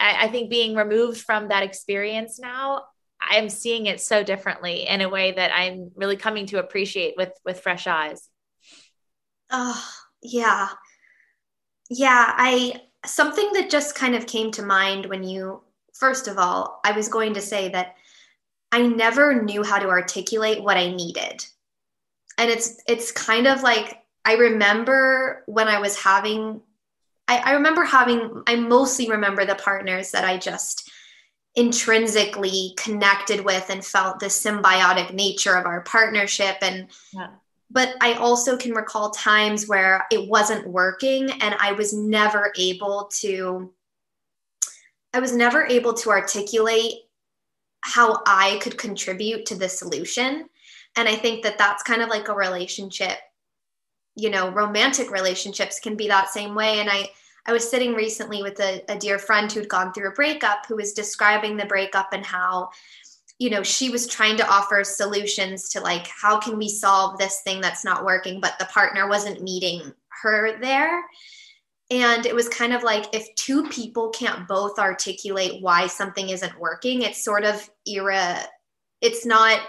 I, 0.00 0.24
I 0.24 0.28
think 0.28 0.50
being 0.50 0.74
removed 0.74 1.20
from 1.20 1.48
that 1.48 1.62
experience 1.62 2.38
now, 2.38 2.84
I'm 3.20 3.48
seeing 3.48 3.86
it 3.86 4.00
so 4.00 4.22
differently 4.22 4.86
in 4.86 5.00
a 5.00 5.08
way 5.08 5.32
that 5.32 5.50
I'm 5.54 5.90
really 5.94 6.16
coming 6.16 6.46
to 6.46 6.58
appreciate 6.58 7.14
with 7.16 7.32
with 7.44 7.60
fresh 7.60 7.86
eyes. 7.86 8.28
Oh, 9.50 9.82
yeah. 10.22 10.68
Yeah, 11.88 12.32
I 12.36 12.82
something 13.04 13.52
that 13.54 13.70
just 13.70 13.94
kind 13.94 14.14
of 14.14 14.26
came 14.26 14.50
to 14.52 14.62
mind 14.62 15.06
when 15.06 15.22
you 15.22 15.62
first 15.94 16.28
of 16.28 16.38
all, 16.38 16.80
I 16.84 16.92
was 16.92 17.08
going 17.08 17.34
to 17.34 17.40
say 17.40 17.70
that 17.70 17.94
I 18.70 18.86
never 18.86 19.42
knew 19.42 19.62
how 19.62 19.78
to 19.78 19.88
articulate 19.88 20.62
what 20.62 20.76
I 20.76 20.90
needed. 20.90 21.46
And 22.38 22.50
it's 22.50 22.82
it's 22.86 23.12
kind 23.12 23.46
of 23.46 23.62
like 23.62 24.02
I 24.24 24.34
remember 24.34 25.42
when 25.46 25.68
I 25.68 25.80
was 25.80 25.96
having 25.96 26.60
I, 27.28 27.38
I 27.38 27.52
remember 27.52 27.84
having 27.84 28.42
I 28.46 28.56
mostly 28.56 29.10
remember 29.10 29.44
the 29.44 29.54
partners 29.54 30.10
that 30.12 30.24
I 30.24 30.36
just 30.36 30.90
intrinsically 31.54 32.74
connected 32.76 33.42
with 33.42 33.70
and 33.70 33.84
felt 33.84 34.20
the 34.20 34.26
symbiotic 34.26 35.14
nature 35.14 35.56
of 35.56 35.64
our 35.64 35.80
partnership 35.80 36.56
and 36.60 36.88
yeah 37.12 37.28
but 37.70 37.94
I 38.00 38.14
also 38.14 38.56
can 38.56 38.72
recall 38.72 39.10
times 39.10 39.66
where 39.66 40.06
it 40.12 40.28
wasn't 40.28 40.66
working 40.66 41.30
and 41.30 41.54
I 41.58 41.72
was 41.72 41.92
never 41.92 42.52
able 42.56 43.10
to 43.20 43.72
I 45.12 45.20
was 45.20 45.34
never 45.34 45.64
able 45.64 45.94
to 45.94 46.10
articulate 46.10 46.94
how 47.80 48.22
I 48.26 48.58
could 48.62 48.76
contribute 48.76 49.46
to 49.46 49.54
the 49.54 49.68
solution. 49.68 50.48
And 50.96 51.08
I 51.08 51.14
think 51.14 51.42
that 51.42 51.58
that's 51.58 51.82
kind 51.82 52.02
of 52.02 52.08
like 52.08 52.28
a 52.28 52.34
relationship. 52.34 53.18
You 54.14 54.30
know, 54.30 54.50
romantic 54.50 55.10
relationships 55.10 55.78
can 55.78 55.96
be 55.96 56.08
that 56.08 56.30
same 56.30 56.54
way. 56.54 56.80
And 56.80 56.88
I, 56.90 57.10
I 57.46 57.52
was 57.52 57.68
sitting 57.68 57.94
recently 57.94 58.42
with 58.42 58.58
a, 58.60 58.82
a 58.88 58.98
dear 58.98 59.18
friend 59.18 59.50
who'd 59.50 59.68
gone 59.68 59.92
through 59.92 60.08
a 60.08 60.14
breakup 60.14 60.66
who 60.66 60.76
was 60.76 60.92
describing 60.92 61.56
the 61.56 61.66
breakup 61.66 62.12
and 62.12 62.24
how 62.24 62.70
you 63.38 63.50
know 63.50 63.62
she 63.62 63.90
was 63.90 64.06
trying 64.06 64.36
to 64.36 64.48
offer 64.48 64.82
solutions 64.82 65.68
to 65.68 65.80
like 65.80 66.06
how 66.06 66.38
can 66.38 66.56
we 66.56 66.68
solve 66.68 67.18
this 67.18 67.42
thing 67.42 67.60
that's 67.60 67.84
not 67.84 68.04
working 68.04 68.40
but 68.40 68.58
the 68.58 68.64
partner 68.66 69.08
wasn't 69.08 69.42
meeting 69.42 69.92
her 70.22 70.58
there 70.60 71.02
and 71.90 72.26
it 72.26 72.34
was 72.34 72.48
kind 72.48 72.72
of 72.72 72.82
like 72.82 73.14
if 73.14 73.32
two 73.34 73.68
people 73.68 74.08
can't 74.10 74.48
both 74.48 74.78
articulate 74.78 75.62
why 75.62 75.86
something 75.86 76.30
isn't 76.30 76.58
working 76.58 77.02
it's 77.02 77.22
sort 77.22 77.44
of 77.44 77.68
era 77.86 78.38
it's 79.02 79.26
not 79.26 79.60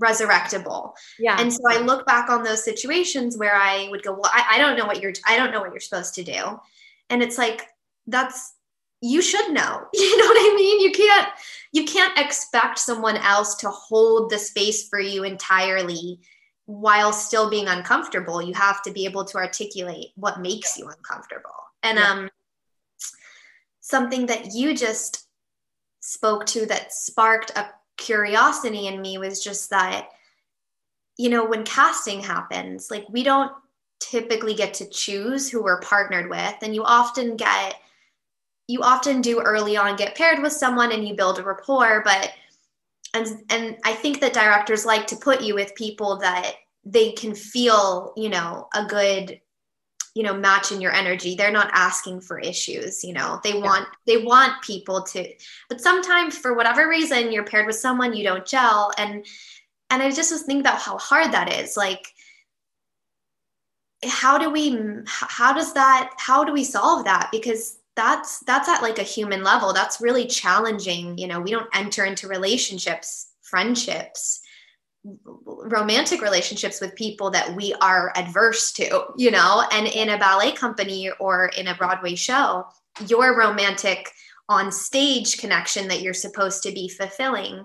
resurrectable 0.00 0.92
yeah 1.18 1.40
and 1.40 1.52
so 1.52 1.60
i 1.70 1.78
look 1.78 2.04
back 2.06 2.28
on 2.28 2.42
those 2.42 2.62
situations 2.62 3.38
where 3.38 3.56
i 3.56 3.88
would 3.90 4.02
go 4.02 4.12
well 4.12 4.30
I, 4.32 4.56
I 4.56 4.58
don't 4.58 4.76
know 4.76 4.84
what 4.84 5.00
you're 5.00 5.12
i 5.26 5.36
don't 5.36 5.52
know 5.52 5.60
what 5.60 5.70
you're 5.70 5.80
supposed 5.80 6.14
to 6.16 6.22
do 6.22 6.60
and 7.08 7.22
it's 7.22 7.38
like 7.38 7.62
that's 8.06 8.54
you 9.00 9.22
should 9.22 9.52
know. 9.52 9.86
You 9.94 10.18
know 10.18 10.26
what 10.26 10.52
I 10.52 10.54
mean? 10.56 10.80
You 10.80 10.92
can't 10.92 11.28
you 11.72 11.84
can't 11.84 12.18
expect 12.18 12.78
someone 12.78 13.16
else 13.16 13.56
to 13.56 13.70
hold 13.70 14.30
the 14.30 14.38
space 14.38 14.88
for 14.88 15.00
you 15.00 15.24
entirely 15.24 16.20
while 16.66 17.12
still 17.12 17.48
being 17.50 17.68
uncomfortable. 17.68 18.42
You 18.42 18.54
have 18.54 18.82
to 18.82 18.92
be 18.92 19.04
able 19.04 19.24
to 19.26 19.38
articulate 19.38 20.08
what 20.16 20.40
makes 20.40 20.76
you 20.78 20.88
uncomfortable. 20.88 21.50
And 21.82 21.98
yeah. 21.98 22.10
um 22.10 22.30
something 23.80 24.26
that 24.26 24.54
you 24.54 24.76
just 24.76 25.26
spoke 26.00 26.46
to 26.46 26.66
that 26.66 26.92
sparked 26.92 27.50
a 27.56 27.68
curiosity 27.96 28.86
in 28.86 29.00
me 29.00 29.18
was 29.18 29.42
just 29.42 29.70
that 29.70 30.10
you 31.16 31.30
know 31.30 31.46
when 31.46 31.64
casting 31.64 32.20
happens 32.20 32.90
like 32.90 33.06
we 33.08 33.22
don't 33.22 33.52
typically 34.00 34.54
get 34.54 34.74
to 34.74 34.88
choose 34.88 35.48
who 35.48 35.62
we're 35.62 35.80
partnered 35.80 36.28
with. 36.30 36.54
And 36.62 36.74
you 36.74 36.84
often 36.84 37.36
get 37.36 37.76
you 38.68 38.82
often 38.82 39.20
do 39.20 39.40
early 39.40 39.76
on 39.76 39.96
get 39.96 40.16
paired 40.16 40.42
with 40.42 40.52
someone 40.52 40.92
and 40.92 41.06
you 41.06 41.14
build 41.14 41.38
a 41.38 41.42
rapport. 41.42 42.02
But 42.04 42.32
and 43.14 43.42
and 43.50 43.76
i 43.84 43.92
think 43.92 44.20
that 44.20 44.32
directors 44.32 44.84
like 44.84 45.06
to 45.06 45.16
put 45.16 45.40
you 45.40 45.54
with 45.54 45.74
people 45.74 46.16
that 46.16 46.54
they 46.84 47.12
can 47.12 47.34
feel 47.34 48.12
you 48.16 48.28
know 48.28 48.68
a 48.74 48.84
good 48.84 49.40
you 50.16 50.22
know 50.22 50.34
match 50.34 50.72
in 50.72 50.80
your 50.80 50.92
energy. 50.92 51.34
They're 51.34 51.52
not 51.52 51.70
asking 51.74 52.22
for 52.22 52.38
issues 52.38 53.04
you 53.04 53.12
know. 53.12 53.38
They 53.44 53.52
yeah. 53.52 53.60
want 53.60 53.88
they 54.06 54.16
want 54.16 54.62
people 54.62 55.02
to 55.02 55.30
but 55.68 55.82
sometimes 55.82 56.38
for 56.38 56.54
whatever 56.54 56.88
reason 56.88 57.30
you're 57.30 57.44
paired 57.44 57.66
with 57.66 57.76
someone 57.76 58.14
you 58.14 58.24
don't 58.24 58.46
gel. 58.46 58.90
And 58.96 59.26
and 59.90 60.02
i 60.02 60.10
just 60.10 60.32
was 60.32 60.42
thinking 60.42 60.62
about 60.62 60.80
how 60.80 60.96
hard 60.96 61.32
that 61.32 61.52
is. 61.52 61.76
Like 61.76 62.06
how 64.06 64.38
do 64.38 64.50
we 64.50 64.78
how 65.04 65.52
does 65.52 65.74
that 65.74 66.14
how 66.16 66.44
do 66.44 66.52
we 66.54 66.64
solve 66.64 67.04
that? 67.04 67.28
Because 67.30 67.78
that's 67.94 68.40
that's 68.46 68.70
at 68.70 68.80
like 68.80 68.98
a 68.98 69.02
human 69.02 69.42
level. 69.42 69.74
That's 69.74 70.00
really 70.00 70.26
challenging. 70.26 71.18
You 71.18 71.26
know 71.28 71.40
we 71.40 71.50
don't 71.50 71.68
enter 71.74 72.06
into 72.06 72.26
relationships 72.26 73.32
friendships 73.42 74.40
romantic 75.24 76.20
relationships 76.20 76.80
with 76.80 76.94
people 76.94 77.30
that 77.30 77.54
we 77.54 77.74
are 77.74 78.12
adverse 78.16 78.72
to 78.72 79.04
you 79.16 79.30
know 79.30 79.62
and 79.72 79.86
in 79.86 80.10
a 80.10 80.18
ballet 80.18 80.52
company 80.52 81.10
or 81.20 81.50
in 81.56 81.68
a 81.68 81.74
broadway 81.74 82.14
show 82.14 82.64
your 83.06 83.38
romantic 83.38 84.10
on 84.48 84.72
stage 84.72 85.38
connection 85.38 85.88
that 85.88 86.02
you're 86.02 86.14
supposed 86.14 86.62
to 86.62 86.72
be 86.72 86.88
fulfilling 86.88 87.64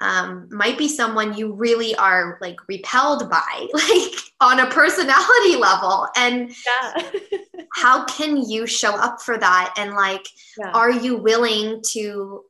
um, 0.00 0.48
might 0.50 0.76
be 0.76 0.88
someone 0.88 1.36
you 1.36 1.52
really 1.52 1.94
are 1.96 2.38
like 2.40 2.56
repelled 2.68 3.30
by, 3.30 3.66
like 3.72 4.14
on 4.40 4.60
a 4.60 4.70
personality 4.70 5.56
level. 5.56 6.08
And 6.16 6.54
yeah. 6.66 7.10
how 7.74 8.04
can 8.04 8.36
you 8.36 8.66
show 8.66 8.94
up 8.94 9.20
for 9.22 9.38
that? 9.38 9.74
And 9.78 9.94
like, 9.94 10.26
yeah. 10.58 10.70
are 10.72 10.90
you 10.90 11.16
willing 11.16 11.82
to? 11.92 12.44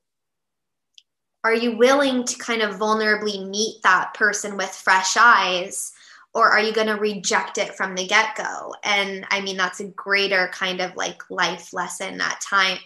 Are 1.44 1.54
you 1.54 1.76
willing 1.76 2.24
to 2.24 2.38
kind 2.38 2.62
of 2.62 2.76
vulnerably 2.76 3.48
meet 3.48 3.82
that 3.82 4.14
person 4.14 4.56
with 4.56 4.70
fresh 4.70 5.16
eyes? 5.16 5.92
Or 6.32 6.50
are 6.50 6.60
you 6.60 6.72
going 6.72 6.88
to 6.88 6.94
reject 6.94 7.58
it 7.58 7.76
from 7.76 7.94
the 7.94 8.08
get 8.08 8.34
go? 8.34 8.74
And 8.82 9.24
I 9.30 9.40
mean, 9.40 9.56
that's 9.56 9.78
a 9.78 9.84
greater 9.84 10.50
kind 10.52 10.80
of 10.80 10.96
like 10.96 11.22
life 11.30 11.72
lesson 11.72 12.20
at 12.20 12.40
time 12.40 12.78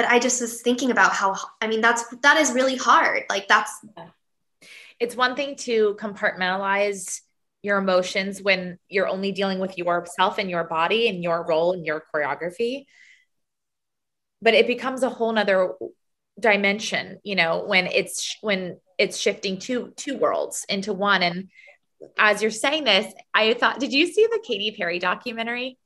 but 0.00 0.08
I 0.08 0.18
just 0.18 0.40
was 0.40 0.62
thinking 0.62 0.90
about 0.90 1.12
how 1.12 1.36
I 1.60 1.66
mean 1.66 1.82
that's 1.82 2.04
that 2.22 2.38
is 2.38 2.52
really 2.52 2.76
hard. 2.76 3.24
Like 3.28 3.48
that's 3.48 3.84
it's 4.98 5.14
one 5.14 5.36
thing 5.36 5.56
to 5.56 5.94
compartmentalize 6.00 7.20
your 7.62 7.76
emotions 7.76 8.40
when 8.40 8.78
you're 8.88 9.08
only 9.08 9.32
dealing 9.32 9.58
with 9.58 9.76
yourself 9.76 10.38
and 10.38 10.48
your 10.48 10.64
body 10.64 11.08
and 11.08 11.22
your 11.22 11.44
role 11.46 11.72
and 11.72 11.84
your 11.84 12.02
choreography. 12.14 12.86
But 14.40 14.54
it 14.54 14.66
becomes 14.66 15.02
a 15.02 15.10
whole 15.10 15.32
nother 15.32 15.74
dimension, 16.40 17.18
you 17.22 17.36
know, 17.36 17.64
when 17.66 17.86
it's 17.86 18.36
when 18.40 18.78
it's 18.98 19.18
shifting 19.18 19.58
two 19.58 19.92
two 19.96 20.16
worlds 20.16 20.64
into 20.68 20.92
one. 20.92 21.22
And 21.22 21.48
as 22.18 22.42
you're 22.42 22.50
saying 22.50 22.84
this, 22.84 23.12
I 23.34 23.54
thought, 23.54 23.80
did 23.80 23.92
you 23.92 24.06
see 24.06 24.26
the 24.26 24.42
Katy 24.44 24.74
Perry 24.76 24.98
documentary? 24.98 25.78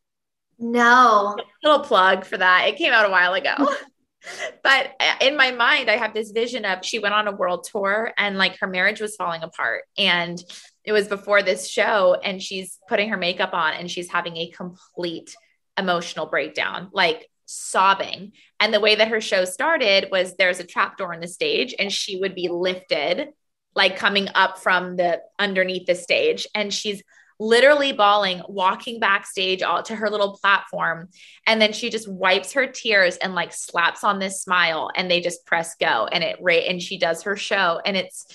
No. 0.59 1.37
A 1.39 1.67
little 1.69 1.85
plug 1.85 2.25
for 2.25 2.37
that. 2.37 2.69
It 2.69 2.77
came 2.77 2.93
out 2.93 3.07
a 3.07 3.11
while 3.11 3.35
ago. 3.35 3.55
but 4.63 4.93
uh, 5.01 5.15
in 5.21 5.37
my 5.37 5.51
mind, 5.51 5.91
I 5.91 5.97
have 5.97 6.15
this 6.15 6.31
vision 6.31 6.65
of 6.65 6.85
she 6.85 6.99
went 6.99 7.15
on 7.15 7.29
a 7.29 7.33
world 7.33 7.67
tour 7.71 8.13
and 8.17 8.39
like 8.39 8.59
her 8.61 8.67
marriage 8.67 9.01
was 9.01 9.17
falling 9.17 9.43
apart. 9.43 9.83
And 9.99 10.43
it 10.85 10.93
was 10.93 11.09
before 11.09 11.43
this 11.43 11.69
show, 11.69 12.15
and 12.23 12.43
she's 12.43 12.79
putting 12.89 13.09
her 13.09 13.17
makeup 13.17 13.55
on 13.55 13.73
and 13.73 13.91
she's 13.91 14.11
having 14.11 14.37
a 14.37 14.51
complete 14.51 15.35
emotional 15.79 16.27
breakdown, 16.27 16.91
like 16.93 17.29
sobbing. 17.47 18.33
And 18.61 18.73
the 18.73 18.81
way 18.81 18.95
that 18.95 19.09
her 19.09 19.21
show 19.21 19.45
started 19.45 20.09
was 20.11 20.37
there's 20.37 20.61
a 20.61 20.65
trap 20.65 20.97
door 20.97 21.15
on 21.15 21.21
the 21.21 21.29
stage, 21.29 21.75
and 21.79 21.93
she 21.93 22.19
would 22.19 22.35
be 22.35 22.49
lifted, 22.49 23.29
like 23.75 23.97
coming 23.97 24.29
up 24.35 24.59
from 24.59 24.97
the 24.97 25.21
underneath 25.39 25.87
the 25.87 25.95
stage. 25.95 26.47
And 26.55 26.73
she's 26.73 27.03
literally 27.41 27.93
bawling, 27.93 28.43
walking 28.49 29.01
backstage 29.01 29.63
all 29.63 29.83
to 29.83 29.97
her 29.97 30.11
little 30.11 30.37
platform. 30.37 31.09
And 31.47 31.61
then 31.61 31.73
she 31.73 31.91
just 31.91 32.09
wipes 32.09 32.53
her 32.53 32.67
tears 32.67 33.17
and 33.17 33.35
like 33.35 33.53
slaps 33.53 34.05
on 34.05 34.19
this 34.19 34.43
smile 34.43 34.91
and 34.95 35.11
they 35.11 35.21
just 35.21 35.45
press 35.45 35.75
go 35.81 36.07
and 36.11 36.23
it 36.23 36.37
right 36.41 36.65
and 36.69 36.81
she 36.81 36.99
does 36.99 37.23
her 37.23 37.37
show. 37.37 37.81
And 37.85 37.97
it's 37.97 38.27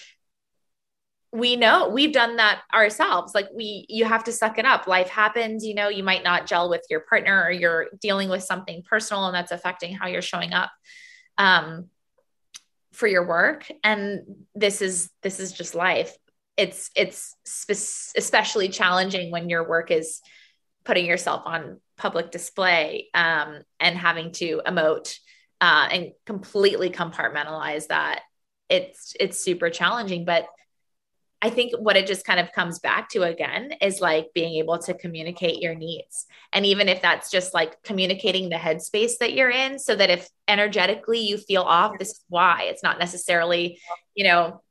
we 1.31 1.55
know 1.55 1.89
we've 1.89 2.13
done 2.13 2.37
that 2.37 2.61
ourselves. 2.73 3.35
Like 3.35 3.49
we 3.53 3.85
you 3.87 4.05
have 4.05 4.23
to 4.25 4.31
suck 4.31 4.57
it 4.57 4.65
up. 4.65 4.87
Life 4.87 5.09
happens, 5.09 5.65
you 5.65 5.75
know, 5.75 5.89
you 5.89 6.03
might 6.03 6.23
not 6.23 6.47
gel 6.47 6.69
with 6.69 6.83
your 6.89 7.01
partner 7.01 7.43
or 7.43 7.51
you're 7.51 7.87
dealing 8.01 8.29
with 8.29 8.43
something 8.43 8.83
personal 8.83 9.25
and 9.27 9.35
that's 9.35 9.51
affecting 9.51 9.95
how 9.95 10.07
you're 10.07 10.21
showing 10.21 10.53
up. 10.53 10.71
Um 11.37 11.89
for 12.93 13.07
your 13.07 13.25
work 13.25 13.71
and 13.83 14.21
this 14.55 14.81
is 14.81 15.11
this 15.21 15.39
is 15.39 15.53
just 15.53 15.75
life 15.75 16.17
it's 16.59 16.91
it's 16.93 17.35
spe- 17.45 18.17
especially 18.17 18.67
challenging 18.67 19.31
when 19.31 19.47
your 19.47 19.67
work 19.67 19.91
is 19.91 20.21
putting 20.83 21.05
yourself 21.05 21.43
on 21.45 21.79
public 21.97 22.31
display 22.31 23.07
um, 23.13 23.61
and 23.79 23.97
having 23.97 24.31
to 24.33 24.61
emote 24.65 25.17
uh, 25.61 25.87
and 25.91 26.11
completely 26.25 26.89
compartmentalize 26.89 27.87
that 27.87 28.21
it's 28.69 29.13
it's 29.19 29.39
super 29.43 29.69
challenging 29.69 30.25
but 30.25 30.47
i 31.41 31.49
think 31.49 31.73
what 31.79 31.95
it 31.95 32.07
just 32.07 32.25
kind 32.25 32.39
of 32.39 32.51
comes 32.53 32.79
back 32.79 33.09
to 33.09 33.23
again 33.23 33.71
is 33.81 34.01
like 34.01 34.27
being 34.33 34.55
able 34.55 34.77
to 34.77 34.93
communicate 34.93 35.61
your 35.61 35.75
needs 35.75 36.25
and 36.53 36.65
even 36.65 36.87
if 36.89 37.01
that's 37.01 37.29
just 37.31 37.53
like 37.53 37.81
communicating 37.83 38.49
the 38.49 38.55
headspace 38.55 39.17
that 39.19 39.33
you're 39.33 39.49
in 39.49 39.79
so 39.79 39.95
that 39.95 40.09
if 40.09 40.29
energetically 40.47 41.19
you 41.19 41.37
feel 41.37 41.63
off 41.63 41.97
this 41.99 42.09
is 42.09 42.25
why 42.29 42.63
it's 42.63 42.83
not 42.83 42.99
necessarily 42.99 43.79
you 44.15 44.23
know 44.23 44.61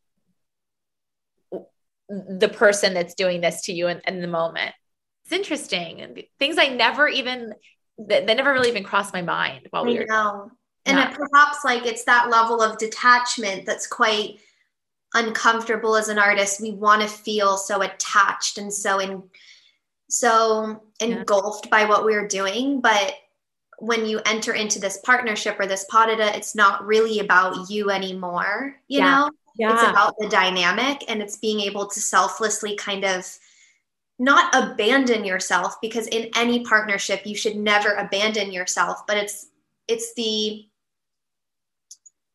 the 2.09 2.49
person 2.49 2.95
that's 2.95 3.15
doing 3.15 3.41
this 3.41 3.63
to 3.63 3.73
you 3.73 3.89
in, 3.89 4.01
in 4.07 4.21
the 4.21 4.29
moment. 4.29 4.75
It's 5.25 5.33
interesting. 5.33 6.01
And 6.01 6.23
things 6.39 6.57
I 6.59 6.69
never 6.69 7.07
even 7.09 7.55
that, 7.99 8.27
that 8.27 8.37
never 8.37 8.53
really 8.53 8.71
even 8.71 8.85
crossed 8.85 9.13
my 9.13 9.23
mind 9.23 9.67
while 9.71 9.85
we 9.85 9.97
I 9.97 10.01
were 10.01 10.07
know. 10.07 10.51
And 10.87 10.97
perhaps 11.15 11.59
like 11.65 11.85
it's 11.85 12.05
that 12.05 12.31
level 12.31 12.63
of 12.63 12.79
detachment 12.79 13.67
that's 13.67 13.87
quite 13.87 14.41
uncomfortable 15.15 15.97
as 15.97 16.09
an 16.09 16.19
artist. 16.19 16.61
We 16.61 16.73
want 16.73 17.03
to 17.03 17.09
feel 17.09 17.57
so 17.57 17.83
attached 17.83 18.59
and 18.59 18.73
so 18.73 18.99
in 18.99 19.23
so 20.11 20.83
engulfed 21.01 21.67
yeah. 21.67 21.71
by 21.71 21.85
what 21.85 22.05
we're 22.05 22.27
doing, 22.27 22.81
but 22.81 23.15
when 23.79 24.07
you 24.07 24.21
enter 24.27 24.55
into 24.55 24.81
this 24.81 24.99
partnership 25.05 25.59
or 25.61 25.67
this 25.67 25.85
pas 25.91 26.09
it's 26.35 26.55
not 26.55 26.85
really 26.85 27.21
about 27.21 27.71
you 27.71 27.91
anymore, 27.91 28.75
you 28.89 28.99
yeah. 28.99 29.11
know? 29.11 29.31
Yeah. 29.57 29.75
It's 29.75 29.83
about 29.83 30.15
the 30.19 30.29
dynamic 30.29 31.05
and 31.09 31.21
it's 31.21 31.37
being 31.37 31.61
able 31.61 31.87
to 31.87 32.01
selflessly 32.01 32.77
kind 32.77 33.05
of 33.05 33.27
not 34.19 34.55
abandon 34.55 35.25
yourself 35.25 35.81
because 35.81 36.07
in 36.09 36.31
any 36.37 36.65
partnership 36.65 37.23
you 37.25 37.37
should 37.37 37.57
never 37.57 37.93
abandon 37.95 38.53
yourself, 38.53 39.07
but 39.07 39.17
it's 39.17 39.47
it's 39.89 40.15
the 40.15 40.67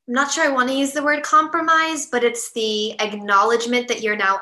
I'm 0.08 0.14
not 0.14 0.32
sure 0.32 0.46
I 0.46 0.50
want 0.50 0.70
to 0.70 0.76
use 0.76 0.92
the 0.92 1.04
word 1.04 1.24
compromise, 1.24 2.08
but 2.08 2.24
it's 2.24 2.52
the 2.52 3.00
acknowledgement 3.00 3.88
that 3.88 4.02
you're 4.02 4.18
now 4.18 4.42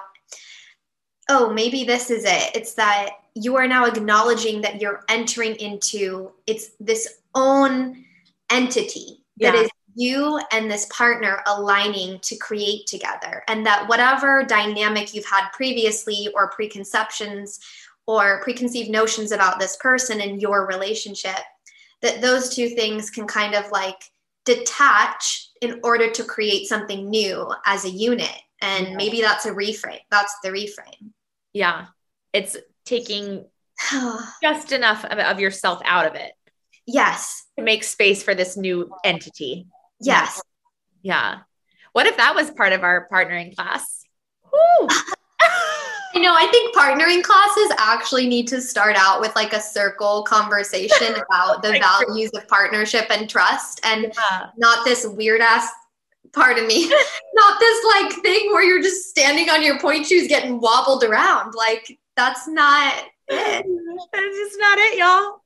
oh, 1.30 1.54
maybe 1.54 1.86
this 1.86 2.12
is 2.12 2.26
it. 2.26 2.52
It's 2.56 2.74
that 2.74 3.12
you 3.36 3.56
are 3.56 3.68
now 3.68 3.86
acknowledging 3.86 4.62
that 4.62 4.82
you're 4.82 5.04
entering 5.08 5.56
into 5.56 6.32
it's 6.46 6.72
this 6.80 7.20
own 7.34 8.04
entity 8.50 9.24
yeah. 9.38 9.52
that 9.52 9.58
is 9.58 9.72
you 9.96 10.40
and 10.52 10.70
this 10.70 10.86
partner 10.88 11.42
aligning 11.48 12.20
to 12.20 12.36
create 12.36 12.86
together 12.88 13.44
and 13.48 13.66
that 13.66 13.88
whatever 13.88 14.44
dynamic 14.44 15.14
you've 15.14 15.26
had 15.26 15.50
previously 15.52 16.30
or 16.36 16.50
preconceptions 16.50 17.60
or 18.08 18.42
preconceived 18.42 18.90
notions 18.90 19.32
about 19.32 19.60
this 19.60 19.78
person 19.78 20.20
and 20.22 20.42
your 20.42 20.68
relationship 20.68 21.40
that 22.02 22.22
those 22.22 22.54
two 22.54 22.70
things 22.70 23.10
can 23.10 23.28
kind 23.28 23.54
of 23.54 23.70
like 23.72 24.04
detach 24.46 25.50
in 25.62 25.80
order 25.84 26.10
to 26.10 26.24
create 26.24 26.68
something 26.68 27.10
new 27.10 27.52
as 27.66 27.86
a 27.86 27.90
unit 27.90 28.36
and 28.62 28.96
maybe 28.96 29.22
that's 29.22 29.46
a 29.46 29.52
reframe 29.52 30.00
that's 30.10 30.36
the 30.44 30.50
reframe 30.50 31.12
yeah 31.54 31.86
it's 32.34 32.58
taking 32.86 33.46
just 34.42 34.72
enough 34.72 35.06
of, 35.06 35.20
of 35.20 35.40
yourself 35.40 35.82
out 35.86 36.08
of 36.08 36.16
it 36.16 36.34
yes 36.88 37.42
to 37.62 37.64
make 37.64 37.84
space 37.84 38.24
for 38.24 38.36
this 38.36 38.58
new 38.58 38.92
entity. 39.04 39.68
Yes. 40.00 40.42
Yeah. 41.02 41.40
What 41.94 42.08
if 42.08 42.18
that 42.18 42.36
was 42.36 42.50
part 42.52 42.74
of 42.74 42.84
our 42.84 43.08
partnering 43.12 43.56
class? 43.56 44.04
Woo. 44.52 44.88
You 46.14 46.22
know, 46.22 46.34
I 46.34 46.48
think 46.48 46.76
partnering 46.76 47.24
classes 47.24 47.72
actually 47.78 48.28
need 48.28 48.48
to 48.50 48.62
start 48.62 48.96
out 48.98 49.22
with 49.22 49.36
like 49.36 49.54
a 49.54 49.62
circle 49.62 50.24
conversation 50.24 51.16
about 51.30 51.62
the 51.62 51.80
values 51.80 52.32
of 52.32 52.48
partnership 52.48 53.06
and 53.10 53.30
trust 53.30 53.80
and 53.84 54.12
yeah. 54.16 54.48
not 54.58 54.84
this 54.84 55.06
weird 55.08 55.42
ass 55.42 55.70
part 56.34 56.58
of 56.58 56.66
me, 56.66 56.88
not 57.34 57.60
this 57.60 57.86
like 57.86 58.14
thing 58.22 58.52
where 58.52 58.64
you're 58.64 58.82
just 58.82 59.10
standing 59.10 59.50
on 59.50 59.64
your 59.64 59.80
pointe 59.80 60.06
shoes 60.06 60.28
getting 60.28 60.60
wobbled 60.60 61.04
around. 61.04 61.54
Like 61.56 61.98
that's 62.16 62.48
not 62.48 62.94
it. 63.28 63.66
That's 64.14 64.36
just 64.36 64.58
not 64.60 64.78
it, 64.78 64.98
y'all. 64.98 65.42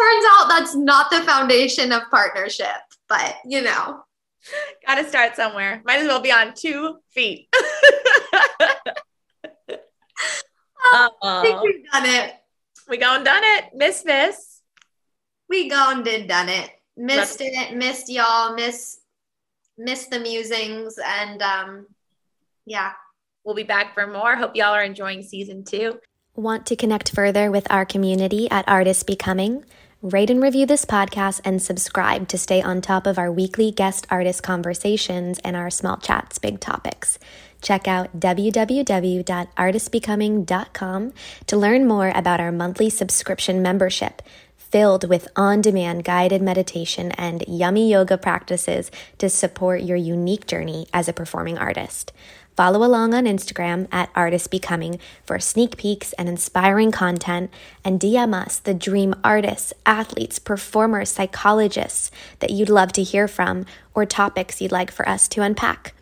Turns 0.00 0.26
out 0.30 0.48
that's 0.48 0.74
not 0.74 1.10
the 1.10 1.20
foundation 1.22 1.92
of 1.92 2.02
partnership, 2.10 2.66
but 3.08 3.36
you 3.44 3.62
know. 3.62 4.04
Gotta 4.86 5.08
start 5.08 5.36
somewhere. 5.36 5.82
Might 5.84 6.00
as 6.00 6.06
well 6.06 6.20
be 6.20 6.32
on 6.32 6.54
two 6.54 6.98
feet. 7.10 7.48
I 10.92 11.42
think 11.42 11.62
we've 11.62 11.90
done 11.90 12.06
it. 12.06 12.34
We 12.88 12.96
gone 12.98 13.24
done 13.24 13.42
it. 13.44 13.64
Miss 13.74 14.04
Miss. 14.04 14.60
We 15.48 15.68
gone 15.68 16.02
did 16.02 16.28
done 16.28 16.48
it. 16.48 16.70
Missed 16.96 17.40
Let's- 17.40 17.70
it. 17.70 17.76
Missed 17.76 18.08
y'all. 18.10 18.54
Miss 18.54 19.00
missed 19.76 20.10
the 20.10 20.20
musings 20.20 20.98
and 21.04 21.42
um 21.42 21.86
yeah. 22.66 22.92
We'll 23.44 23.54
be 23.54 23.62
back 23.62 23.92
for 23.92 24.06
more. 24.06 24.36
Hope 24.36 24.56
y'all 24.56 24.72
are 24.72 24.82
enjoying 24.82 25.22
season 25.22 25.64
two. 25.64 26.00
Want 26.34 26.64
to 26.66 26.76
connect 26.76 27.10
further 27.14 27.50
with 27.50 27.70
our 27.70 27.84
community 27.84 28.50
at 28.50 28.66
Artist 28.68 29.06
Becoming? 29.06 29.64
Rate 30.00 30.30
and 30.30 30.42
review 30.42 30.66
this 30.66 30.84
podcast 30.84 31.40
and 31.44 31.62
subscribe 31.62 32.28
to 32.28 32.38
stay 32.38 32.60
on 32.60 32.80
top 32.80 33.06
of 33.06 33.18
our 33.18 33.30
weekly 33.32 33.70
guest 33.70 34.06
artist 34.10 34.42
conversations 34.42 35.38
and 35.40 35.56
our 35.56 35.70
small 35.70 35.96
chats, 35.96 36.38
big 36.38 36.60
topics. 36.60 37.18
Check 37.64 37.88
out 37.88 38.20
www.artistbecoming.com 38.20 41.12
to 41.46 41.56
learn 41.56 41.88
more 41.88 42.12
about 42.14 42.38
our 42.38 42.52
monthly 42.52 42.90
subscription 42.90 43.62
membership 43.62 44.20
filled 44.56 45.08
with 45.08 45.26
on 45.34 45.62
demand 45.62 46.04
guided 46.04 46.42
meditation 46.42 47.10
and 47.12 47.42
yummy 47.48 47.90
yoga 47.90 48.18
practices 48.18 48.90
to 49.16 49.30
support 49.30 49.80
your 49.80 49.96
unique 49.96 50.46
journey 50.46 50.86
as 50.92 51.08
a 51.08 51.12
performing 51.12 51.56
artist. 51.56 52.12
Follow 52.54 52.84
along 52.84 53.14
on 53.14 53.24
Instagram 53.24 53.88
at 53.90 54.10
Artist 54.14 54.50
Becoming 54.50 55.00
for 55.24 55.38
sneak 55.38 55.78
peeks 55.78 56.12
and 56.14 56.28
inspiring 56.28 56.90
content, 56.92 57.50
and 57.82 57.98
DM 57.98 58.34
us 58.34 58.58
the 58.58 58.74
dream 58.74 59.14
artists, 59.24 59.72
athletes, 59.86 60.38
performers, 60.38 61.08
psychologists 61.08 62.10
that 62.40 62.50
you'd 62.50 62.68
love 62.68 62.92
to 62.92 63.02
hear 63.02 63.26
from 63.26 63.64
or 63.94 64.04
topics 64.04 64.60
you'd 64.60 64.70
like 64.70 64.90
for 64.90 65.08
us 65.08 65.26
to 65.28 65.40
unpack. 65.40 65.94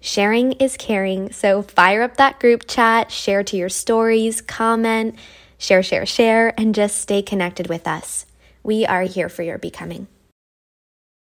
Sharing 0.00 0.52
is 0.52 0.78
caring, 0.78 1.30
so 1.30 1.60
fire 1.60 2.02
up 2.02 2.16
that 2.16 2.40
group 2.40 2.66
chat, 2.66 3.12
share 3.12 3.44
to 3.44 3.56
your 3.56 3.68
stories, 3.68 4.40
comment, 4.40 5.14
share, 5.58 5.82
share, 5.82 6.06
share, 6.06 6.58
and 6.58 6.74
just 6.74 6.96
stay 6.96 7.20
connected 7.20 7.68
with 7.68 7.86
us. 7.86 8.24
We 8.62 8.86
are 8.86 9.02
here 9.02 9.28
for 9.28 9.42
your 9.42 9.58
becoming. 9.58 10.06